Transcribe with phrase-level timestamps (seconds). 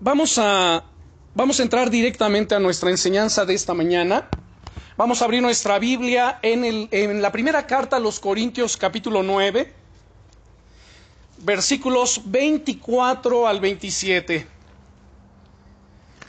[0.00, 0.84] Vamos a,
[1.34, 4.28] vamos a entrar directamente a nuestra enseñanza de esta mañana.
[4.96, 9.24] Vamos a abrir nuestra Biblia en, el, en la primera carta a los Corintios capítulo
[9.24, 9.74] 9,
[11.38, 14.46] versículos 24 al 27.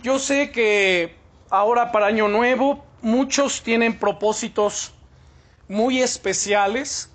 [0.01, 1.15] Yo sé que
[1.51, 4.93] ahora para Año Nuevo muchos tienen propósitos
[5.67, 7.11] muy especiales,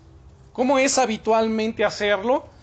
[0.53, 2.54] como es habitualmente hacerlo.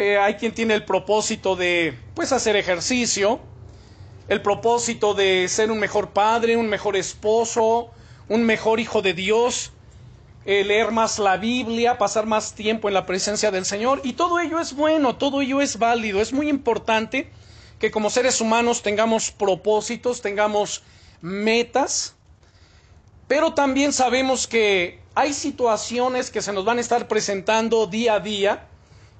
[0.00, 3.40] Eh, hay quien tiene el propósito de pues hacer ejercicio,
[4.28, 7.90] el propósito de ser un mejor padre, un mejor esposo,
[8.28, 9.72] un mejor hijo de Dios,
[10.44, 14.00] eh, leer más la Biblia, pasar más tiempo en la presencia del Señor.
[14.04, 16.22] Y todo ello es bueno, todo ello es válido.
[16.22, 17.28] Es muy importante
[17.80, 20.84] que como seres humanos tengamos propósitos, tengamos
[21.22, 22.14] metas,
[23.26, 28.20] pero también sabemos que hay situaciones que se nos van a estar presentando día a
[28.20, 28.68] día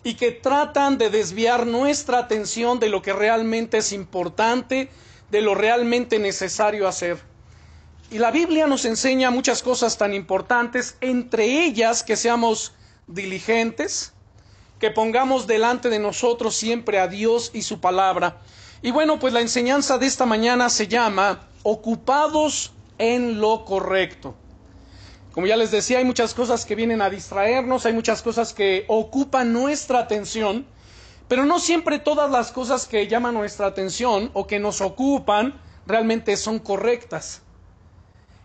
[0.09, 4.89] y que tratan de desviar nuestra atención de lo que realmente es importante,
[5.31, 7.19] de lo realmente necesario hacer.
[8.11, 12.73] Y la Biblia nos enseña muchas cosas tan importantes, entre ellas que seamos
[13.07, 14.15] diligentes,
[14.79, 18.39] que pongamos delante de nosotros siempre a Dios y su palabra.
[18.81, 24.35] Y bueno, pues la enseñanza de esta mañana se llama ocupados en lo correcto.
[25.39, 28.85] Como ya les decía, hay muchas cosas que vienen a distraernos, hay muchas cosas que
[28.89, 30.67] ocupan nuestra atención,
[31.29, 36.37] pero no siempre todas las cosas que llaman nuestra atención o que nos ocupan realmente
[36.37, 37.43] son correctas.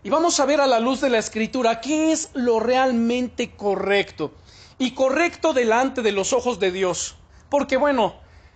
[0.04, 4.30] Y vamos a ver a la luz de la escritura qué es lo realmente correcto.
[4.78, 7.16] Y correcto delante de los ojos de Dios.
[7.48, 8.14] Porque bueno,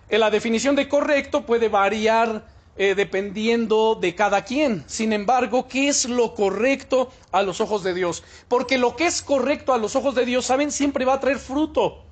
[0.09, 4.83] la definición de correcto puede variar eh, dependiendo de cada quien.
[4.87, 8.23] Sin embargo, ¿qué es lo correcto a los ojos de Dios?
[8.47, 10.71] Porque lo que es correcto a los ojos de Dios, ¿saben?
[10.71, 12.03] Siempre va a traer fruto.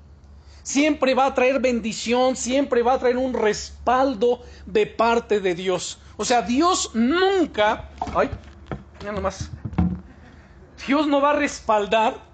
[0.62, 5.98] Siempre va a traer bendición, siempre va a traer un respaldo de parte de Dios.
[6.18, 7.88] O sea, Dios nunca...
[8.14, 8.28] Ay,
[9.02, 9.50] ya nomás.
[10.86, 12.28] Dios no va a respaldar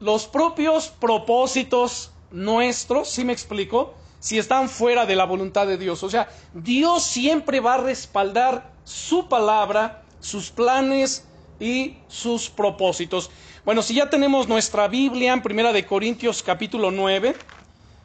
[0.00, 3.94] los propios propósitos nuestros, ¿sí me explico?
[4.20, 6.02] Si están fuera de la voluntad de Dios.
[6.02, 11.24] O sea, Dios siempre va a respaldar su palabra, sus planes
[11.60, 13.30] y sus propósitos.
[13.64, 17.34] Bueno, si ya tenemos nuestra Biblia en Primera de Corintios capítulo 9,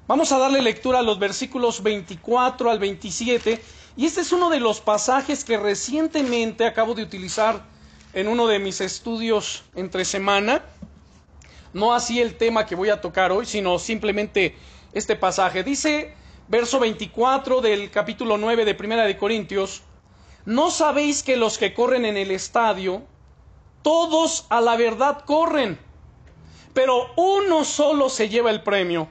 [0.07, 3.61] vamos a darle lectura a los versículos 24 al 27
[3.97, 7.63] y este es uno de los pasajes que recientemente acabo de utilizar
[8.13, 10.63] en uno de mis estudios entre semana.
[11.73, 14.55] No así el tema que voy a tocar hoy, sino simplemente
[14.93, 15.63] este pasaje.
[15.63, 16.13] Dice
[16.47, 19.83] verso 24 del capítulo 9 de Primera de Corintios,
[20.45, 23.03] ¿no sabéis que los que corren en el estadio,
[23.81, 25.79] todos a la verdad corren,
[26.73, 29.09] pero uno solo se lleva el premio?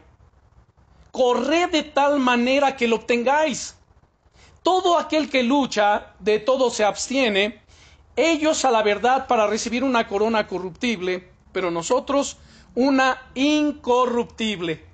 [1.12, 3.76] Corred de tal manera que lo obtengáis.
[4.62, 7.62] Todo aquel que lucha, de todo se abstiene,
[8.16, 12.36] ellos a la verdad para recibir una corona corruptible, pero nosotros
[12.74, 14.89] una incorruptible.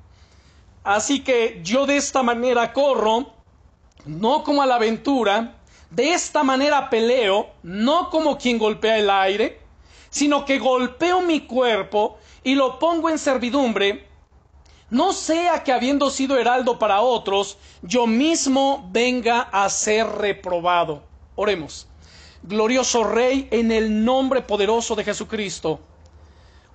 [0.87, 3.33] Así que yo de esta manera corro,
[4.05, 5.57] no como a la aventura,
[5.91, 9.59] de esta manera peleo, no como quien golpea el aire,
[10.11, 14.07] sino que golpeo mi cuerpo y lo pongo en servidumbre,
[14.89, 21.03] no sea que habiendo sido heraldo para otros, yo mismo venga a ser reprobado.
[21.35, 21.89] Oremos.
[22.45, 25.81] Glorioso Rey, en el nombre poderoso de Jesucristo,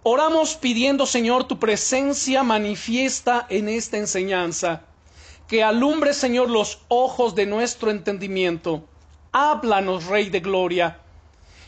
[0.04, 4.82] Oramos pidiendo, Señor, tu presencia manifiesta en esta enseñanza.
[5.48, 8.84] Que alumbre, Señor, los ojos de nuestro entendimiento.
[9.32, 11.00] Háblanos, Rey de Gloria.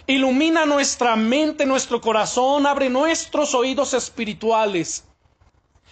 [0.08, 5.04] Ilumina nuestra mente, nuestro corazón, abre nuestros oídos espirituales.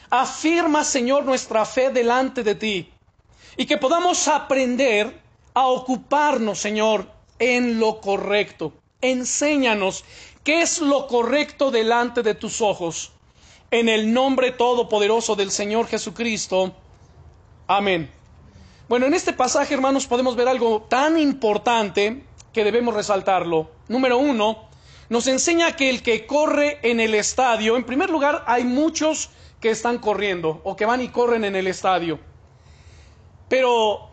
[0.09, 2.89] Afirma, Señor, nuestra fe delante de ti.
[3.55, 5.15] Y que podamos aprender
[5.53, 7.07] a ocuparnos, Señor,
[7.37, 8.73] en lo correcto.
[8.99, 10.03] Enséñanos
[10.43, 13.11] ¿Qué es lo correcto delante de tus ojos?
[13.69, 16.73] En el nombre todopoderoso del Señor Jesucristo.
[17.67, 18.09] Amén.
[18.89, 23.69] Bueno, en este pasaje, hermanos, podemos ver algo tan importante que debemos resaltarlo.
[23.87, 24.67] Número uno,
[25.09, 29.29] nos enseña que el que corre en el estadio, en primer lugar, hay muchos
[29.59, 32.19] que están corriendo o que van y corren en el estadio.
[33.47, 34.09] Pero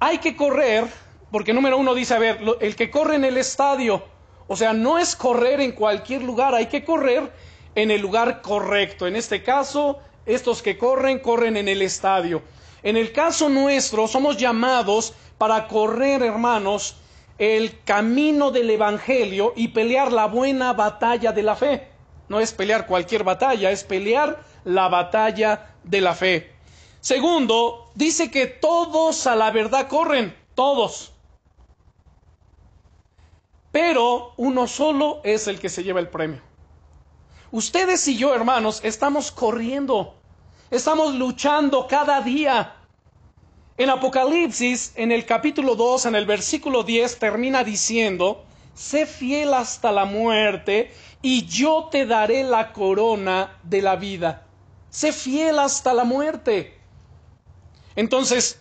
[0.00, 0.86] hay que correr,
[1.30, 4.15] porque número uno dice, a ver, el que corre en el estadio,
[4.48, 7.32] o sea, no es correr en cualquier lugar, hay que correr
[7.74, 9.06] en el lugar correcto.
[9.06, 12.42] En este caso, estos que corren, corren en el estadio.
[12.82, 16.96] En el caso nuestro, somos llamados para correr, hermanos,
[17.38, 21.88] el camino del Evangelio y pelear la buena batalla de la fe.
[22.28, 26.52] No es pelear cualquier batalla, es pelear la batalla de la fe.
[27.00, 31.12] Segundo, dice que todos a la verdad corren, todos.
[33.76, 36.40] Pero uno solo es el que se lleva el premio.
[37.50, 40.14] Ustedes y yo, hermanos, estamos corriendo,
[40.70, 42.74] estamos luchando cada día.
[43.76, 49.92] En Apocalipsis, en el capítulo 2, en el versículo 10, termina diciendo, sé fiel hasta
[49.92, 50.90] la muerte
[51.20, 54.46] y yo te daré la corona de la vida.
[54.88, 56.78] Sé fiel hasta la muerte.
[57.94, 58.58] Entonces,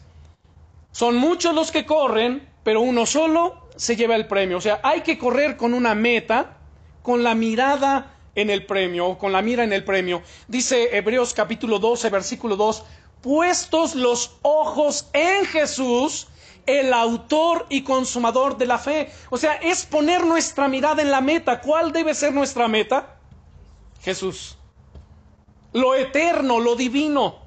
[0.92, 4.58] son muchos los que corren, pero uno solo se lleva el premio.
[4.58, 6.58] O sea, hay que correr con una meta,
[7.02, 10.22] con la mirada en el premio, con la mira en el premio.
[10.48, 12.84] Dice Hebreos capítulo 12, versículo 2,
[13.22, 16.28] puestos los ojos en Jesús,
[16.66, 19.12] el autor y consumador de la fe.
[19.30, 21.62] O sea, es poner nuestra mirada en la meta.
[21.62, 23.18] ¿Cuál debe ser nuestra meta?
[24.02, 24.58] Jesús.
[25.74, 27.40] Lo eterno, lo divino.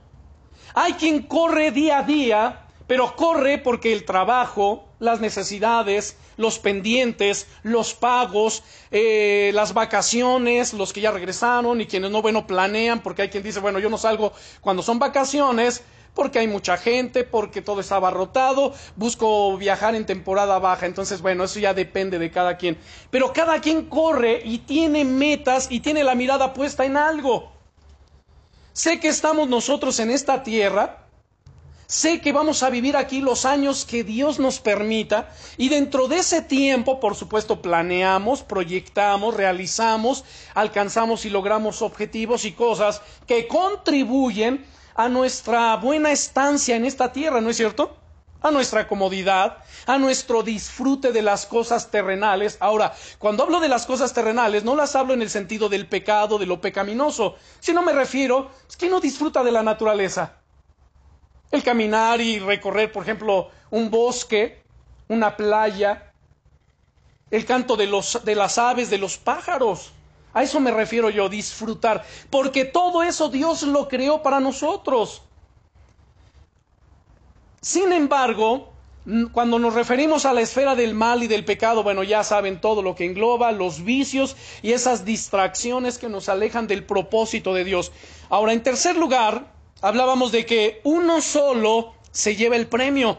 [0.75, 7.47] Hay quien corre día a día, pero corre porque el trabajo, las necesidades, los pendientes,
[7.63, 13.23] los pagos, eh, las vacaciones, los que ya regresaron y quienes no, bueno, planean, porque
[13.23, 15.83] hay quien dice, bueno, yo no salgo cuando son vacaciones,
[16.15, 21.45] porque hay mucha gente, porque todo está abarrotado, busco viajar en temporada baja, entonces bueno,
[21.45, 22.77] eso ya depende de cada quien.
[23.11, 27.53] Pero cada quien corre y tiene metas y tiene la mirada puesta en algo.
[28.73, 31.08] Sé que estamos nosotros en esta tierra,
[31.89, 36.19] sé que vamos a vivir aquí los años que Dios nos permita y dentro de
[36.19, 40.25] ese tiempo, por supuesto, planeamos, proyectamos, realizamos,
[40.55, 47.41] alcanzamos y logramos objetivos y cosas que contribuyen a nuestra buena estancia en esta tierra,
[47.41, 47.97] ¿no es cierto?
[48.41, 52.57] a nuestra comodidad, a nuestro disfrute de las cosas terrenales.
[52.61, 56.39] Ahora, cuando hablo de las cosas terrenales, no las hablo en el sentido del pecado,
[56.39, 60.38] de lo pecaminoso, sino me refiero, es que no disfruta de la naturaleza.
[61.51, 64.63] El caminar y recorrer, por ejemplo, un bosque,
[65.09, 66.13] una playa,
[67.31, 69.93] el canto de, los, de las aves, de los pájaros.
[70.35, 75.23] A eso me refiero yo, disfrutar, porque todo eso Dios lo creó para nosotros.
[77.61, 78.73] Sin embargo,
[79.33, 82.83] cuando nos referimos a la esfera del mal y del pecado, bueno, ya saben todo
[82.83, 87.91] lo que engloba, los vicios y esas distracciones que nos alejan del propósito de Dios.
[88.29, 93.19] Ahora, en tercer lugar, hablábamos de que uno solo se lleva el premio.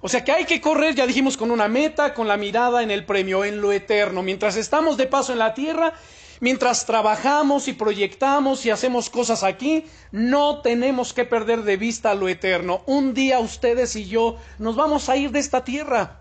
[0.00, 2.90] O sea que hay que correr, ya dijimos, con una meta, con la mirada en
[2.90, 4.22] el premio, en lo eterno.
[4.22, 5.94] Mientras estamos de paso en la tierra,
[6.40, 12.28] Mientras trabajamos y proyectamos y hacemos cosas aquí, no tenemos que perder de vista lo
[12.28, 12.82] eterno.
[12.86, 16.18] Un día ustedes y yo nos vamos a ir de esta tierra.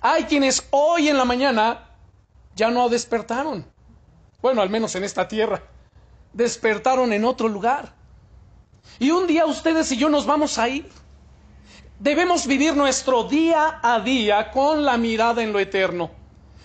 [0.00, 1.90] Hay quienes hoy en la mañana
[2.56, 3.64] ya no despertaron.
[4.40, 5.62] Bueno, al menos en esta tierra.
[6.34, 7.94] Despertaron en otro lugar.
[8.98, 10.86] Y un día ustedes y yo nos vamos a ir.
[11.98, 16.10] Debemos vivir nuestro día a día con la mirada en lo eterno.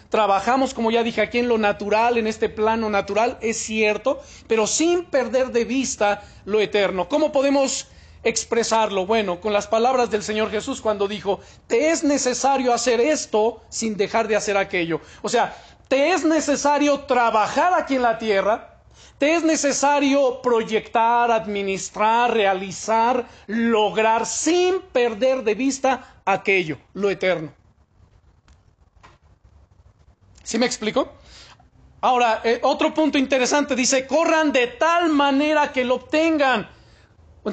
[0.10, 4.66] Trabajamos, como ya dije, aquí en lo natural, en este plano natural, es cierto, pero
[4.66, 7.08] sin perder de vista lo eterno.
[7.08, 7.88] ¿Cómo podemos
[8.24, 9.06] expresarlo?
[9.06, 13.98] Bueno, con las palabras del Señor Jesús cuando dijo, te es necesario hacer esto sin
[13.98, 15.00] dejar de hacer aquello.
[15.22, 15.56] O sea,
[15.88, 18.79] te es necesario trabajar aquí en la tierra,
[19.20, 27.54] te es necesario proyectar, administrar, realizar, lograr sin perder de vista aquello, lo eterno.
[30.42, 31.10] ¿Sí me explico?
[32.02, 36.70] Ahora, eh, otro punto interesante dice, corran de tal manera que lo obtengan.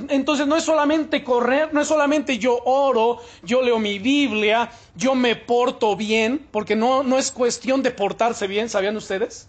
[0.08, 5.14] Entonces no es solamente correr, no es solamente yo oro, yo leo mi Biblia, yo
[5.14, 9.49] me porto bien, porque no, no es cuestión de portarse bien, ¿sabían ustedes?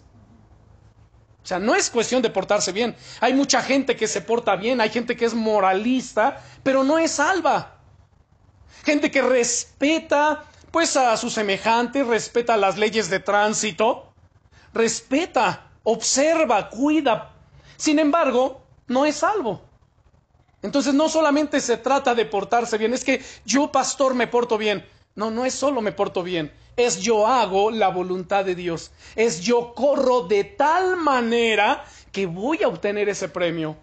[1.48, 2.94] O sea, no es cuestión de portarse bien.
[3.20, 7.12] Hay mucha gente que se porta bien, hay gente que es moralista, pero no es
[7.12, 7.78] salva.
[8.84, 14.12] Gente que respeta pues a sus semejantes, respeta las leyes de tránsito,
[14.74, 17.30] respeta, observa, cuida.
[17.78, 19.62] Sin embargo, no es salvo.
[20.60, 24.86] Entonces no solamente se trata de portarse bien, es que yo pastor me porto bien.
[25.14, 29.42] No, no es solo me porto bien, es yo hago la voluntad de Dios, es
[29.42, 33.76] yo corro de tal manera que voy a obtener ese premio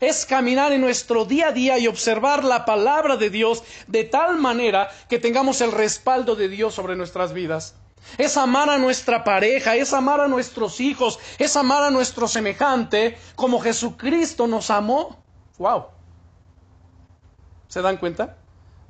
[0.00, 4.38] es caminar en nuestro día a día y observar la palabra de Dios de tal
[4.38, 7.76] manera que tengamos el respaldo de Dios sobre nuestras vidas.
[8.18, 13.16] Es amar a nuestra pareja, es amar a nuestros hijos, es amar a nuestro semejante
[13.34, 15.22] como Jesucristo nos amó.
[15.58, 15.86] ¡Wow!
[17.68, 18.36] ¿Se dan cuenta?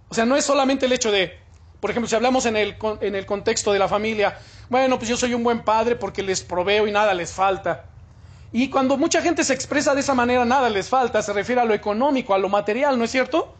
[0.08, 1.38] O sea, no es solamente el hecho de,
[1.84, 4.38] por ejemplo, si hablamos en el, en el contexto de la familia,
[4.70, 7.84] bueno, pues yo soy un buen padre porque les proveo y nada les falta.
[8.52, 11.66] Y cuando mucha gente se expresa de esa manera, nada les falta, se refiere a
[11.66, 13.54] lo económico, a lo material, ¿no es cierto?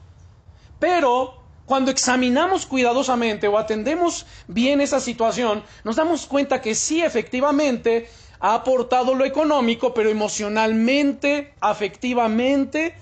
[0.79, 1.35] Pero
[1.67, 8.09] cuando examinamos cuidadosamente o atendemos bien esa situación, nos damos cuenta que sí, efectivamente,
[8.41, 12.95] ha aportado lo económico, pero emocionalmente, afectivamente,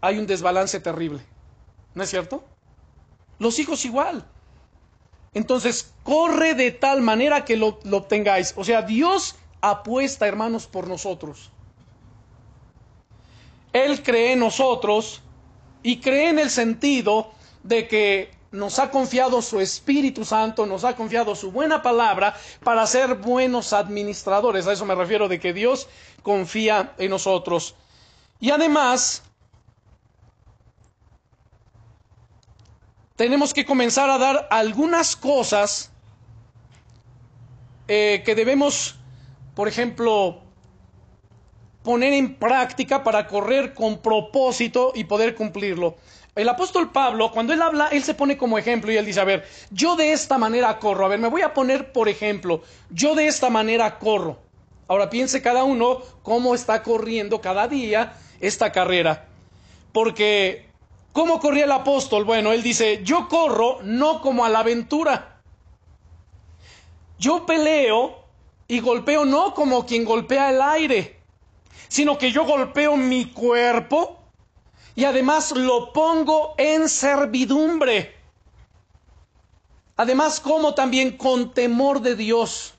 [0.00, 1.22] hay un desbalance terrible.
[1.96, 2.51] ¿No es cierto?
[3.42, 4.24] Los hijos igual.
[5.34, 8.54] Entonces, corre de tal manera que lo, lo obtengáis.
[8.56, 11.50] O sea, Dios apuesta, hermanos, por nosotros.
[13.72, 15.22] Él cree en nosotros
[15.82, 17.32] y cree en el sentido
[17.64, 22.86] de que nos ha confiado su Espíritu Santo, nos ha confiado su buena palabra para
[22.86, 24.68] ser buenos administradores.
[24.68, 25.88] A eso me refiero de que Dios
[26.22, 27.74] confía en nosotros.
[28.38, 29.24] Y además,
[33.22, 35.92] tenemos que comenzar a dar algunas cosas
[37.86, 38.96] eh, que debemos
[39.54, 40.40] por ejemplo,
[41.84, 45.96] poner en práctica para correr con propósito y poder cumplirlo.
[46.34, 49.24] El apóstol Pablo, cuando él habla, él se pone como ejemplo y él dice, a
[49.24, 51.04] ver, yo de esta manera corro.
[51.04, 54.38] A ver, me voy a poner por ejemplo, yo de esta manera corro.
[54.88, 59.28] Ahora piense cada uno cómo está corriendo cada día esta carrera.
[59.92, 60.71] Porque,
[61.12, 62.24] ¿cómo corría el apóstol?
[62.24, 65.40] Bueno, él dice, yo corro no como a la aventura.
[67.18, 68.24] Yo peleo
[68.68, 71.20] y golpeo no como quien golpea el aire,
[71.88, 74.18] sino que yo golpeo mi cuerpo
[74.94, 78.16] y además lo pongo en servidumbre.
[79.96, 82.74] Además, como también con temor de Dios.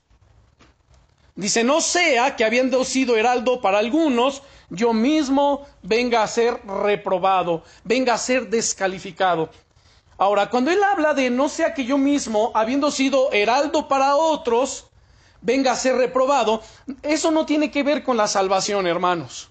[1.36, 7.64] Dice, no sea que habiendo sido heraldo para algunos, yo mismo venga a ser reprobado,
[7.82, 9.50] venga a ser descalificado.
[10.16, 14.86] Ahora, cuando él habla de no sea que yo mismo, habiendo sido heraldo para otros,
[15.40, 16.62] venga a ser reprobado,
[17.02, 19.50] eso no tiene que ver con la salvación, hermanos.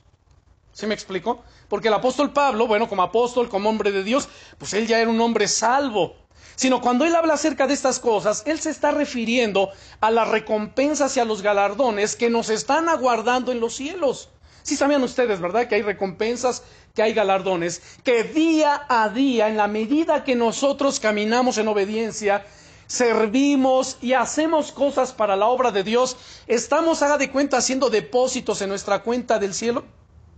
[0.72, 1.44] ¿Sí me explico?
[1.68, 5.10] Porque el apóstol Pablo, bueno, como apóstol, como hombre de Dios, pues él ya era
[5.10, 6.16] un hombre salvo.
[6.56, 9.70] Sino cuando él habla acerca de estas cosas, él se está refiriendo
[10.02, 14.30] a las recompensas y a los galardones que nos están aguardando en los cielos.
[14.62, 15.68] Sí sabían ustedes, ¿verdad?
[15.68, 16.64] Que hay recompensas,
[16.96, 22.46] que hay galardones, que día a día, en la medida que nosotros caminamos en obediencia,
[22.88, 26.16] servimos y hacemos cosas para la obra de Dios,
[26.48, 29.84] estamos, haga de cuenta, haciendo depósitos en nuestra cuenta del cielo.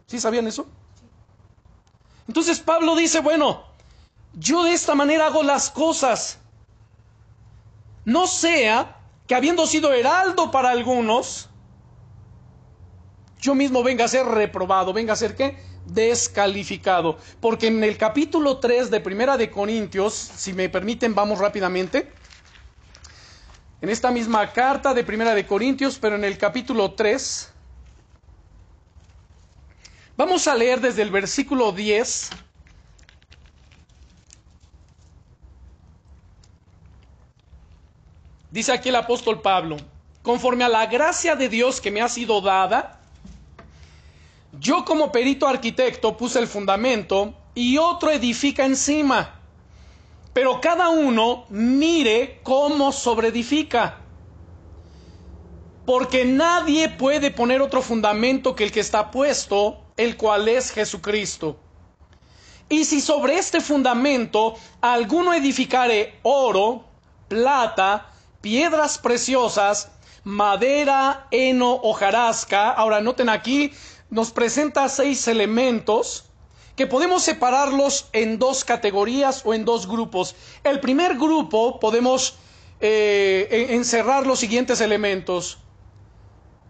[0.07, 0.65] ¿Sí sabían eso?
[2.27, 3.63] Entonces Pablo dice, bueno,
[4.35, 6.39] yo de esta manera hago las cosas.
[8.03, 11.49] No sea que habiendo sido heraldo para algunos,
[13.39, 15.57] yo mismo venga a ser reprobado, venga a ser qué?
[15.85, 17.17] Descalificado.
[17.39, 22.11] Porque en el capítulo 3 de Primera de Corintios, si me permiten, vamos rápidamente
[23.81, 27.51] en esta misma carta de Primera de Corintios, pero en el capítulo 3.
[30.17, 32.31] Vamos a leer desde el versículo 10.
[38.55, 39.77] Dice aquí el apóstol Pablo,
[40.23, 43.01] conforme a la gracia de Dios que me ha sido dada,
[44.59, 49.35] yo como perito arquitecto puse el fundamento y otro edifica encima
[50.35, 53.99] pero cada uno mire cómo sobreedifica.
[55.85, 61.57] Porque nadie puede poner otro fundamento que el que está puesto, el cual es Jesucristo.
[62.67, 66.83] Y si sobre este fundamento alguno edificare oro,
[67.29, 68.11] plata,
[68.45, 69.91] piedras preciosas,
[70.23, 73.73] madera, heno, hojarasca, ahora noten aquí,
[74.11, 76.25] nos presenta seis elementos
[76.75, 80.35] que podemos separarlos en dos categorías o en dos grupos.
[80.63, 82.35] El primer grupo podemos
[82.81, 85.57] eh, encerrar los siguientes elementos.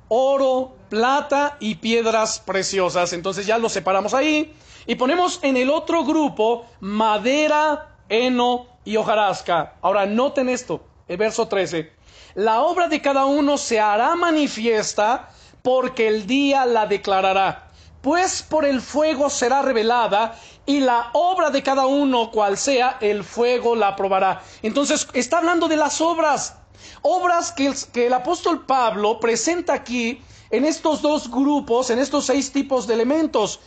[0.08, 3.12] Oro, plata y piedras preciosas.
[3.12, 4.56] Entonces ya los separamos ahí.
[4.88, 9.74] Y ponemos en el otro grupo madera, heno y hojarasca.
[9.82, 11.92] Ahora noten esto, el verso 13.
[12.36, 15.30] La obra de cada uno se hará manifiesta
[15.62, 17.66] porque el día la declarará
[18.06, 23.24] pues por el fuego será revelada y la obra de cada uno, cual sea, el
[23.24, 24.44] fuego la probará.
[24.62, 26.54] Entonces está hablando de las obras,
[27.02, 30.22] obras que el, que el apóstol Pablo presenta aquí
[30.52, 33.60] en estos dos grupos, en estos seis tipos de elementos.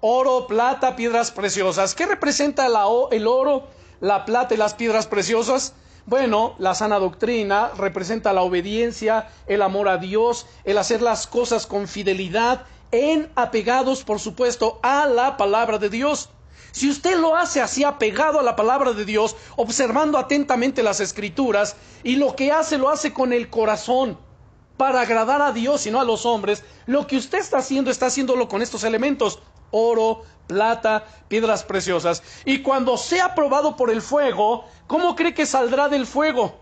[0.00, 1.94] Oro, plata, piedras preciosas.
[1.94, 3.68] ¿Qué representa el oro,
[4.00, 5.74] la plata y las piedras preciosas?
[6.04, 11.66] Bueno, la sana doctrina representa la obediencia, el amor a Dios, el hacer las cosas
[11.66, 16.30] con fidelidad, en apegados, por supuesto, a la palabra de Dios.
[16.72, 21.76] Si usted lo hace así apegado a la palabra de Dios, observando atentamente las escrituras,
[22.02, 24.18] y lo que hace lo hace con el corazón,
[24.76, 28.06] para agradar a Dios y no a los hombres, lo que usted está haciendo está
[28.06, 29.38] haciéndolo con estos elementos,
[29.72, 32.22] oro, plata, piedras preciosas.
[32.44, 36.60] Y cuando sea probado por el fuego, ¿cómo cree que saldrá del fuego?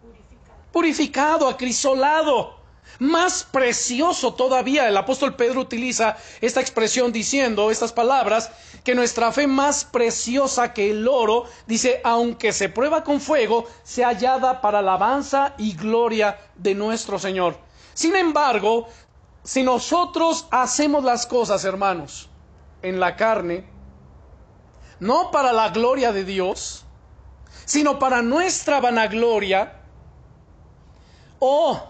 [0.00, 2.56] Purificado, Purificado acrisolado
[2.98, 4.88] más precioso todavía.
[4.88, 8.50] El apóstol Pedro utiliza esta expresión diciendo estas palabras,
[8.84, 14.04] que nuestra fe más preciosa que el oro, dice, aunque se prueba con fuego, se
[14.04, 17.58] hallada para alabanza y gloria de nuestro Señor.
[17.94, 18.88] Sin embargo,
[19.46, 22.28] si nosotros hacemos las cosas, hermanos,
[22.82, 23.64] en la carne,
[24.98, 26.84] no para la gloria de Dios,
[27.64, 29.80] sino para nuestra vanagloria,
[31.38, 31.80] o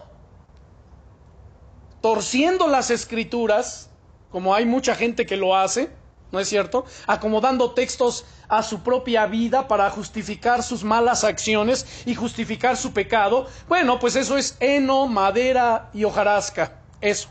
[1.99, 3.89] torciendo las escrituras,
[4.31, 5.89] como hay mucha gente que lo hace,
[6.31, 6.85] ¿no es cierto?
[7.07, 13.47] Acomodando textos a su propia vida para justificar sus malas acciones y justificar su pecado.
[13.67, 16.81] Bueno, pues eso es heno, madera y hojarasca.
[17.01, 17.29] Eso.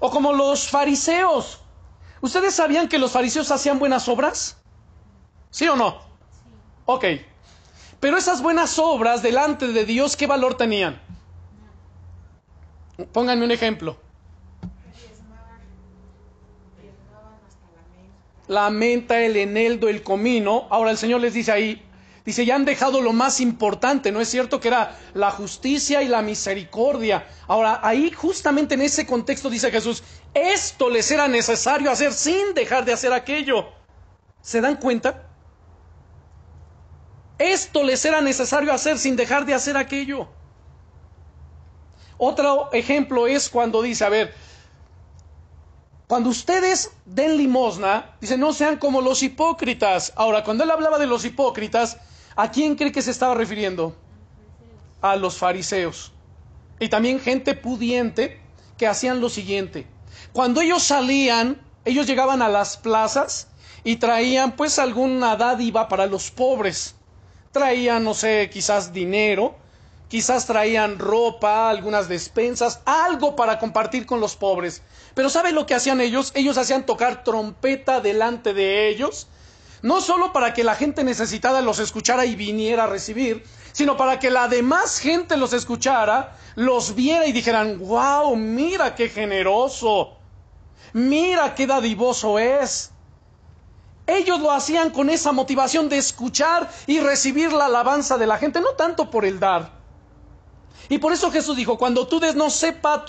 [0.00, 1.60] O como los fariseos.
[2.20, 4.58] ¿Ustedes sabían que los fariseos hacían buenas obras?
[5.50, 5.90] ¿Sí o no?
[5.90, 6.50] Sí.
[6.86, 7.04] Ok.
[8.00, 11.00] Pero esas buenas obras delante de Dios, ¿qué valor tenían?
[13.12, 13.96] Pónganme un ejemplo.
[18.48, 20.66] La menta, el eneldo, el comino.
[20.70, 21.82] Ahora el Señor les dice ahí,
[22.26, 24.60] dice, ya han dejado lo más importante, ¿no es cierto?
[24.60, 27.26] Que era la justicia y la misericordia.
[27.46, 30.02] Ahora ahí justamente en ese contexto dice Jesús,
[30.34, 33.68] esto les era necesario hacer sin dejar de hacer aquello.
[34.42, 35.28] ¿Se dan cuenta?
[37.38, 40.28] Esto les era necesario hacer sin dejar de hacer aquello.
[42.18, 44.34] Otro ejemplo es cuando dice, a ver,
[46.06, 50.12] cuando ustedes den limosna, dice, no sean como los hipócritas.
[50.16, 51.98] Ahora, cuando él hablaba de los hipócritas,
[52.36, 53.96] ¿a quién cree que se estaba refiriendo?
[55.00, 56.12] A los fariseos.
[56.78, 58.40] Y también gente pudiente
[58.76, 59.86] que hacían lo siguiente.
[60.32, 63.48] Cuando ellos salían, ellos llegaban a las plazas
[63.82, 66.94] y traían pues alguna dádiva para los pobres.
[67.52, 69.56] Traían, no sé, quizás dinero,
[70.08, 74.82] Quizás traían ropa, algunas despensas, algo para compartir con los pobres.
[75.14, 76.30] Pero ¿sabe lo que hacían ellos?
[76.36, 79.26] Ellos hacían tocar trompeta delante de ellos,
[79.82, 84.18] no solo para que la gente necesitada los escuchara y viniera a recibir, sino para
[84.18, 90.16] que la demás gente los escuchara, los viera y dijeran, wow, mira qué generoso,
[90.92, 92.90] mira qué dadivoso es.
[94.06, 98.60] Ellos lo hacían con esa motivación de escuchar y recibir la alabanza de la gente,
[98.60, 99.76] no tanto por el dar,
[100.88, 103.04] y por eso Jesús dijo, cuando tú des no sepa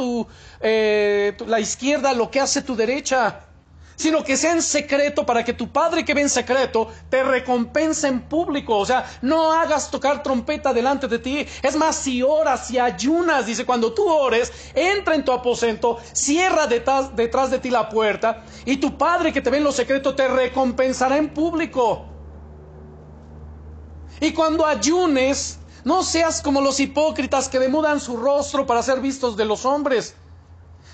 [0.62, 3.47] eh, tu, la izquierda lo que hace tu derecha,
[3.98, 8.08] sino que sea en secreto para que tu Padre que ve en secreto te recompense
[8.08, 8.78] en público.
[8.78, 11.46] O sea, no hagas tocar trompeta delante de ti.
[11.62, 16.68] Es más, si oras, si ayunas, dice, cuando tú ores, entra en tu aposento, cierra
[16.68, 20.16] detrás, detrás de ti la puerta y tu Padre que te ve en lo secreto
[20.16, 22.06] te recompensará en público.
[24.20, 29.38] Y cuando ayunes, no seas como los hipócritas que demudan su rostro para ser vistos
[29.38, 30.16] de los hombres,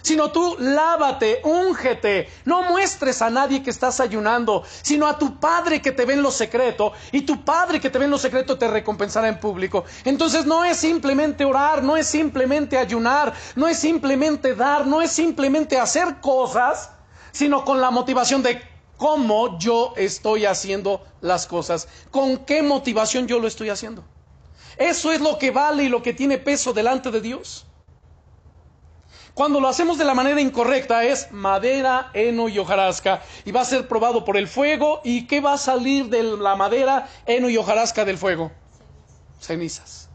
[0.04, 5.82] sino tú lávate, úngete, no muestres a nadie que estás ayunando, sino a tu Padre
[5.82, 8.58] que te ve en lo secreto, y tu Padre que te ve en lo secreto
[8.58, 9.86] te recompensará en público.
[10.04, 15.12] Entonces no es simplemente orar, no es simplemente ayunar, no es simplemente dar, no es
[15.12, 16.92] simplemente hacer cosas,
[17.32, 18.62] sino con la motivación de
[18.98, 24.04] cómo yo estoy haciendo las cosas, con qué motivación yo lo estoy haciendo.
[24.78, 27.66] Eso es lo que vale y lo que tiene peso delante de Dios.
[29.34, 33.66] Cuando lo hacemos de la manera incorrecta es madera, heno y hojarasca y va a
[33.66, 37.58] ser probado por el fuego y ¿qué va a salir de la madera, heno y
[37.58, 38.52] hojarasca del fuego?
[39.40, 40.08] Cenizas.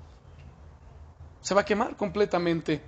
[1.40, 2.80] Se va a quemar completamente.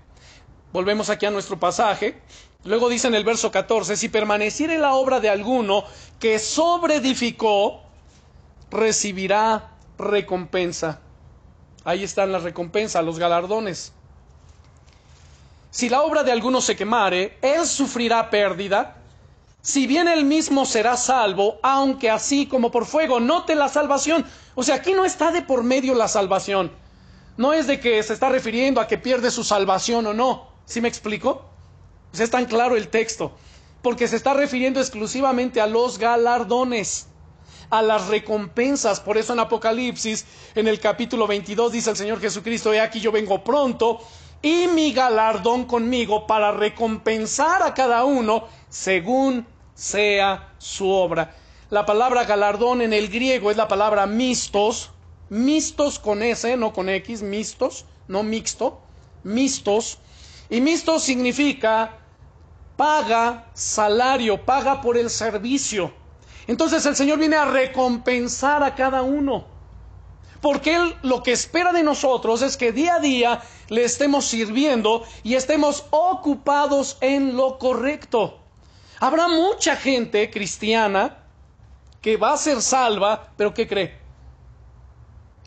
[0.72, 2.20] Volvemos aquí a nuestro pasaje.
[2.62, 5.82] Luego dice en el verso 14, si permaneciere la obra de alguno
[6.20, 7.82] que sobreedificó,
[8.70, 11.00] recibirá recompensa.
[11.84, 13.94] Ahí están las recompensas, los galardones.
[15.70, 18.96] Si la obra de alguno se quemare, él sufrirá pérdida,
[19.62, 23.20] si bien él mismo será salvo, aunque así como por fuego.
[23.20, 24.24] Note la salvación.
[24.54, 26.72] O sea, aquí no está de por medio la salvación.
[27.37, 30.48] No es de que se está refiriendo a que pierde su salvación o no.
[30.64, 31.44] ¿Sí me explico?
[32.11, 33.33] Pues es tan claro el texto.
[33.83, 37.06] Porque se está refiriendo exclusivamente a los galardones
[37.70, 39.00] a las recompensas.
[39.00, 43.12] Por eso en Apocalipsis, en el capítulo 22, dice el Señor Jesucristo, he aquí yo
[43.12, 44.00] vengo pronto
[44.42, 51.35] y mi galardón conmigo para recompensar a cada uno según sea su obra.
[51.68, 54.90] La palabra galardón en el griego es la palabra mistos,
[55.29, 58.81] mistos con S, no con X, mistos, no mixto,
[59.22, 59.98] mistos.
[60.48, 61.98] Y mistos significa
[62.76, 65.92] paga salario, paga por el servicio.
[66.46, 69.44] Entonces el Señor viene a recompensar a cada uno.
[70.40, 75.05] Porque Él lo que espera de nosotros es que día a día le estemos sirviendo
[75.22, 78.40] y estemos ocupados en lo correcto.
[79.00, 81.18] Habrá mucha gente cristiana
[82.00, 83.98] que va a ser salva, pero ¿qué cree?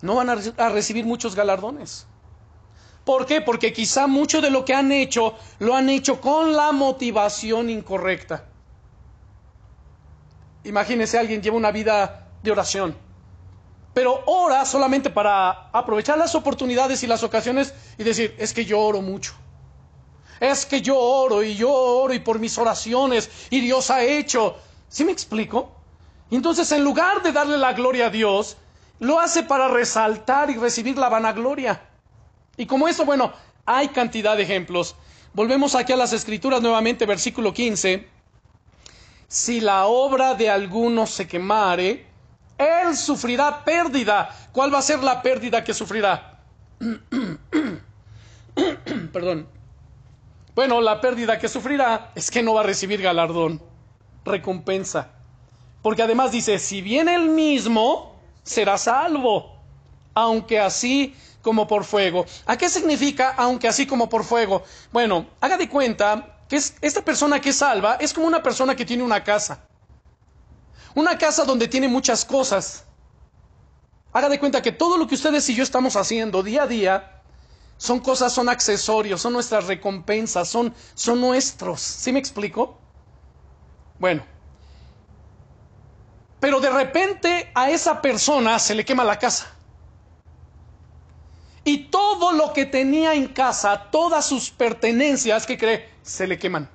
[0.01, 2.08] No van a, recibir muchos galardones.
[3.06, 3.41] ¿Por qué?
[3.41, 8.45] Porque quizá mucho de lo que han hecho lo han hecho con la motivación incorrecta.
[10.63, 12.95] Imagínese alguien lleva una vida de oración,
[13.93, 18.79] pero ora solamente para aprovechar las oportunidades y las ocasiones y decir, es que yo
[18.79, 19.34] oro mucho.
[20.39, 24.58] Es que yo oro y yo oro y por mis oraciones y Dios ha hecho.
[24.89, 25.71] ¿Sí me explico?
[26.32, 28.58] entonces en lugar de darle la gloria a Dios,
[28.99, 31.82] lo hace para resaltar y recibir la vanagloria.
[32.58, 33.34] Y como eso, bueno,
[33.65, 34.95] hay cantidad de ejemplos.
[35.34, 38.08] Volvemos aquí a las escrituras nuevamente, versículo 15.
[39.27, 42.06] Si la obra de alguno se quemare,
[42.63, 44.30] él sufrirá pérdida.
[44.52, 46.39] ¿Cuál va a ser la pérdida que sufrirá?
[49.13, 49.47] Perdón.
[50.56, 53.62] Bueno, la pérdida que sufrirá es que no va a recibir galardón,
[54.23, 55.10] recompensa.
[55.82, 59.58] Porque además dice, si viene el mismo, será salvo,
[60.13, 62.26] aunque así como por fuego.
[62.45, 64.63] ¿A qué significa aunque así como por fuego?
[64.91, 69.04] Bueno, haga de cuenta que esta persona que salva es como una persona que tiene
[69.04, 69.65] una casa.
[70.95, 72.86] Una casa donde tiene muchas cosas.
[74.12, 77.21] Haga de cuenta que todo lo que ustedes y yo estamos haciendo día a día
[77.77, 81.82] son cosas, son accesorios, son nuestras recompensas, son, son nuestros.
[81.82, 82.77] ¿Sí me explico?
[83.97, 84.23] Bueno.
[86.39, 89.47] Pero de repente a esa persona se le quema la casa.
[91.63, 95.89] Y todo lo que tenía en casa, todas sus pertenencias, ¿qué cree?
[96.03, 96.69] Se le queman.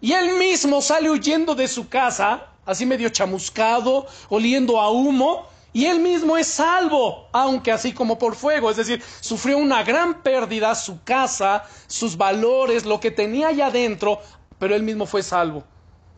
[0.00, 5.86] Y él mismo sale huyendo de su casa así medio chamuscado, oliendo a humo, y
[5.86, 10.74] él mismo es salvo, aunque así como por fuego, es decir, sufrió una gran pérdida,
[10.74, 14.20] su casa, sus valores, lo que tenía allá adentro,
[14.58, 15.64] pero él mismo fue salvo.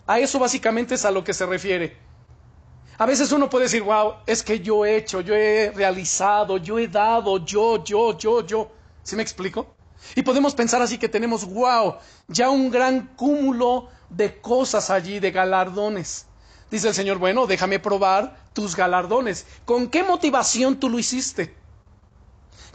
[0.06, 1.96] A eso básicamente es a lo que se refiere.
[2.98, 6.78] A veces uno puede decir, wow, es que yo he hecho, yo he realizado, yo
[6.78, 8.70] he dado, yo, yo, yo, yo.
[9.02, 9.74] ¿Sí me explico?
[10.14, 11.96] Y podemos pensar así que tenemos, wow,
[12.28, 16.26] ya un gran cúmulo de cosas allí, de galardones.
[16.74, 19.46] Dice el Señor, bueno, déjame probar tus galardones.
[19.64, 21.54] ¿Con qué motivación tú lo hiciste?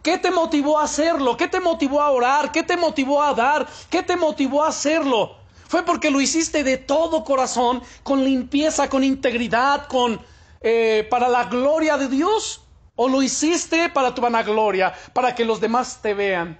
[0.01, 1.35] ¿Qué te motivó a hacerlo?
[1.35, 2.49] ¿Qué te motivó a orar?
[2.53, 3.67] ¿Qué te motivó a dar?
[3.89, 5.35] ¿Qué te motivó a hacerlo?
[5.67, 10.21] ¿Fue porque lo hiciste de todo corazón, con limpieza, con integridad, con
[10.61, 12.61] eh, para la gloria de Dios?
[12.95, 16.57] ¿O lo hiciste para tu vanagloria, para que los demás te vean?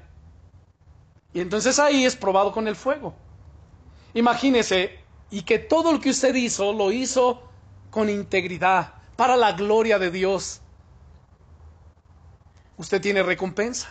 [1.34, 3.16] Y entonces ahí es probado con el fuego.
[4.14, 4.99] Imagínese,
[5.32, 7.42] y que todo lo que usted hizo lo hizo
[7.90, 10.62] con integridad, para la gloria de Dios.
[12.78, 13.90] Usted tiene recompensa.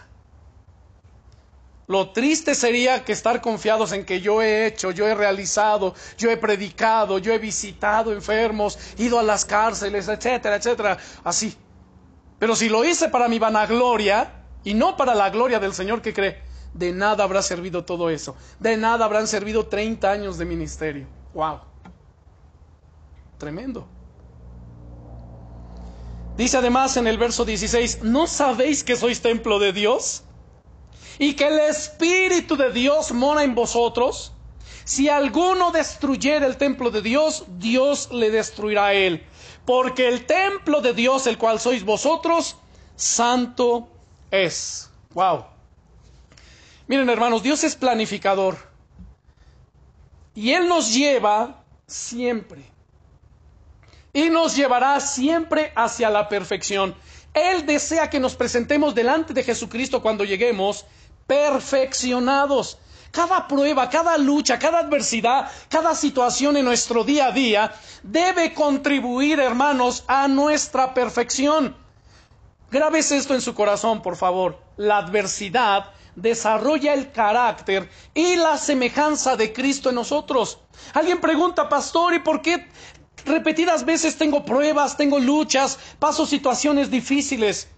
[1.87, 6.31] Lo triste sería que estar confiados en que yo he hecho, yo he realizado, yo
[6.31, 11.57] he predicado, yo he visitado enfermos, ido a las cárceles, etcétera, etcétera, así.
[12.39, 14.33] Pero si lo hice para mi vanagloria
[14.65, 16.43] y no para la gloria del Señor que cree,
[16.75, 18.37] de nada habrá servido todo eso.
[18.61, 21.18] De nada habrán servido 30 años de ministerio.
[21.39, 21.61] Wow.
[23.39, 23.87] Tremendo.
[26.37, 30.25] Dice además en el verso 16, ¿no sabéis que sois templo de Dios?
[31.21, 34.33] Y que el Espíritu de Dios mora en vosotros.
[34.83, 39.25] Si alguno destruyera el templo de Dios, Dios le destruirá a él.
[39.65, 42.57] Porque el templo de Dios, el cual sois vosotros,
[42.97, 43.89] santo
[44.33, 44.91] es.
[45.15, 45.45] Wow.
[46.89, 48.68] Miren hermanos, Dios es planificador.
[50.39, 52.65] Y Él nos lleva siempre.
[54.13, 56.95] Y nos llevará siempre hacia la perfección.
[57.35, 60.87] Él desea que nos presentemos delante de Jesucristo cuando lleguemos
[61.27, 62.79] perfeccionados.
[63.11, 67.75] Cada prueba, cada lucha, cada adversidad, cada situación en nuestro día a día
[68.05, 71.77] debe contribuir, hermanos, a nuestra perfección.
[72.71, 74.63] Grabes esto en su corazón, por favor.
[74.77, 75.87] La adversidad
[76.21, 80.61] desarrolla el carácter y la semejanza de Cristo en nosotros.
[80.95, 82.69] Alguien pregunta, pastor, ¿y por qué
[83.25, 87.69] repetidas veces tengo pruebas, tengo luchas, paso situaciones difíciles?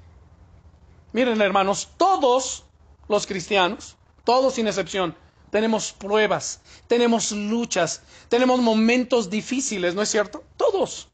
[1.12, 2.64] Miren, hermanos, todos
[3.08, 5.16] los cristianos, todos sin excepción,
[5.50, 10.44] tenemos pruebas, tenemos luchas, tenemos momentos difíciles, ¿no es cierto?
[10.56, 11.08] Todos.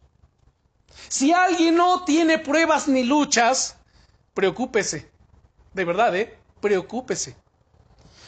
[1.09, 3.77] Si alguien no tiene pruebas ni luchas,
[4.35, 5.11] preocúpese.
[5.73, 6.39] De verdad, ¿eh?
[6.67, 7.37] Preocúpese.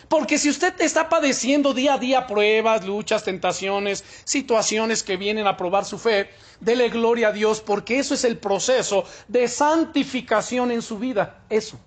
[0.08, 5.56] Porque si usted está padeciendo día a día pruebas, luchas, tentaciones, situaciones que vienen a
[5.56, 10.82] probar su fe, dele gloria a Dios, porque eso es el proceso de santificación en
[10.82, 11.40] su vida.
[11.50, 11.78] Eso.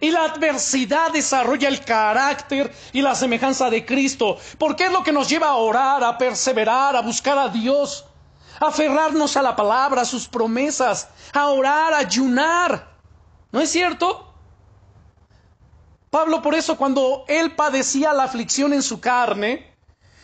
[0.00, 5.12] Y la adversidad desarrolla el carácter y la semejanza de Cristo, porque es lo que
[5.12, 8.04] nos lleva a orar, a perseverar, a buscar a Dios,
[8.60, 12.88] a aferrarnos a la palabra, a sus promesas, a orar, a ayunar.
[13.50, 14.27] ¿No es cierto?
[16.10, 19.74] Pablo por eso cuando él padecía la aflicción en su carne,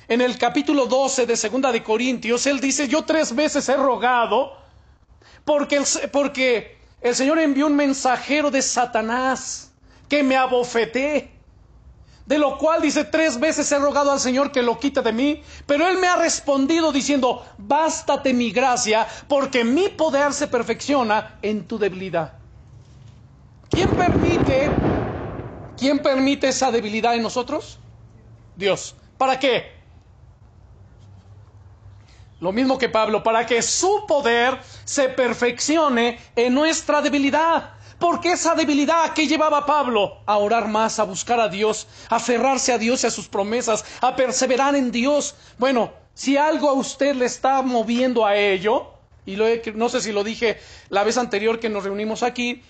[0.09, 4.53] en el capítulo 12 de Segunda de Corintios, él dice, yo tres veces he rogado
[5.44, 9.73] porque el, porque el Señor envió un mensajero de Satanás
[10.09, 11.31] que me abofeté.
[12.27, 15.42] De lo cual dice, tres veces he rogado al Señor que lo quite de mí,
[15.66, 21.66] pero Él me ha respondido diciendo, bástate mi gracia, porque mi poder se perfecciona en
[21.66, 22.33] tu debilidad.
[23.68, 24.70] ¿Quién permite
[25.85, 27.79] ¿Quién permite esa debilidad en nosotros?
[28.57, 28.94] Dios.
[29.18, 29.70] ¿Para qué?
[32.40, 37.75] Lo mismo que Pablo, para que su poder se perfeccione en nuestra debilidad.
[37.99, 42.73] Porque esa debilidad que llevaba Pablo a orar más, a buscar a Dios, a aferrarse
[42.73, 45.35] a Dios y a sus promesas, a perseverar en Dios.
[45.59, 48.87] Bueno, si algo a usted le está moviendo a ello,
[49.27, 49.37] y
[49.75, 52.62] no sé si lo dije la vez anterior que nos reunimos aquí,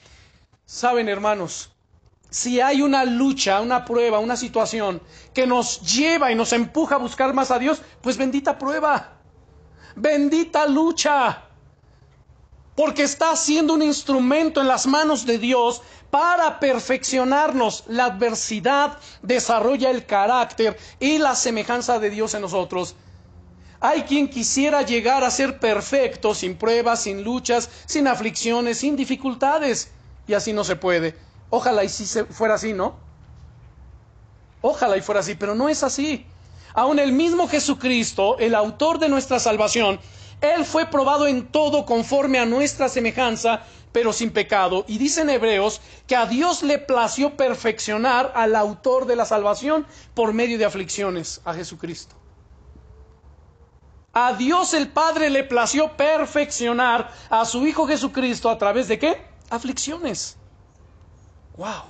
[0.66, 1.70] saben hermanos,
[2.34, 5.00] si hay una lucha, una prueba, una situación
[5.32, 9.12] que nos lleva y nos empuja a buscar más a Dios, pues bendita prueba,
[9.94, 11.44] bendita lucha,
[12.74, 17.84] porque está siendo un instrumento en las manos de Dios para perfeccionarnos.
[17.86, 22.96] La adversidad desarrolla el carácter y la semejanza de Dios en nosotros.
[23.78, 29.92] Hay quien quisiera llegar a ser perfecto sin pruebas, sin luchas, sin aflicciones, sin dificultades,
[30.26, 31.14] y así no se puede.
[31.54, 32.96] Ojalá y si fuera así, ¿no?
[34.60, 36.26] Ojalá y fuera así, pero no es así.
[36.74, 40.00] Aun el mismo Jesucristo, el autor de nuestra salvación,
[40.40, 43.60] Él fue probado en todo conforme a nuestra semejanza,
[43.92, 44.84] pero sin pecado.
[44.88, 50.32] Y dicen Hebreos que a Dios le plació perfeccionar al autor de la salvación por
[50.32, 52.16] medio de aflicciones, a Jesucristo.
[54.12, 59.24] A Dios el Padre le plació perfeccionar a su Hijo Jesucristo a través de qué?
[59.50, 60.36] Aflicciones.
[61.56, 61.84] Wow.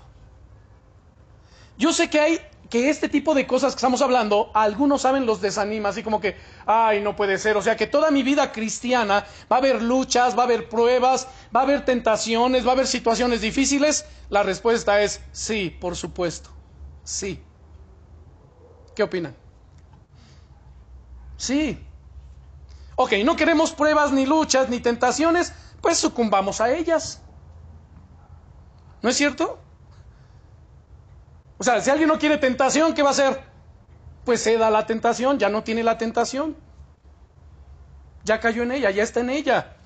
[1.76, 5.40] Yo sé que hay que este tipo de cosas que estamos hablando, algunos saben los
[5.40, 7.56] desanima, así como que, ay, no puede ser.
[7.56, 11.28] O sea, que toda mi vida cristiana va a haber luchas, va a haber pruebas,
[11.54, 14.06] va a haber tentaciones, va a haber situaciones difíciles.
[14.28, 16.50] La respuesta es sí, por supuesto.
[17.04, 17.40] Sí.
[18.94, 19.36] ¿Qué opinan?
[21.36, 21.78] Sí.
[22.96, 27.20] Ok, no queremos pruebas, ni luchas, ni tentaciones, pues sucumbamos a ellas.
[29.04, 29.58] ¿No es cierto?
[31.58, 33.38] O sea, si alguien no quiere tentación, ¿qué va a hacer?
[34.24, 36.56] Pues se da la tentación, ya no tiene la tentación.
[38.24, 39.76] Ya cayó en ella, ya está en ella.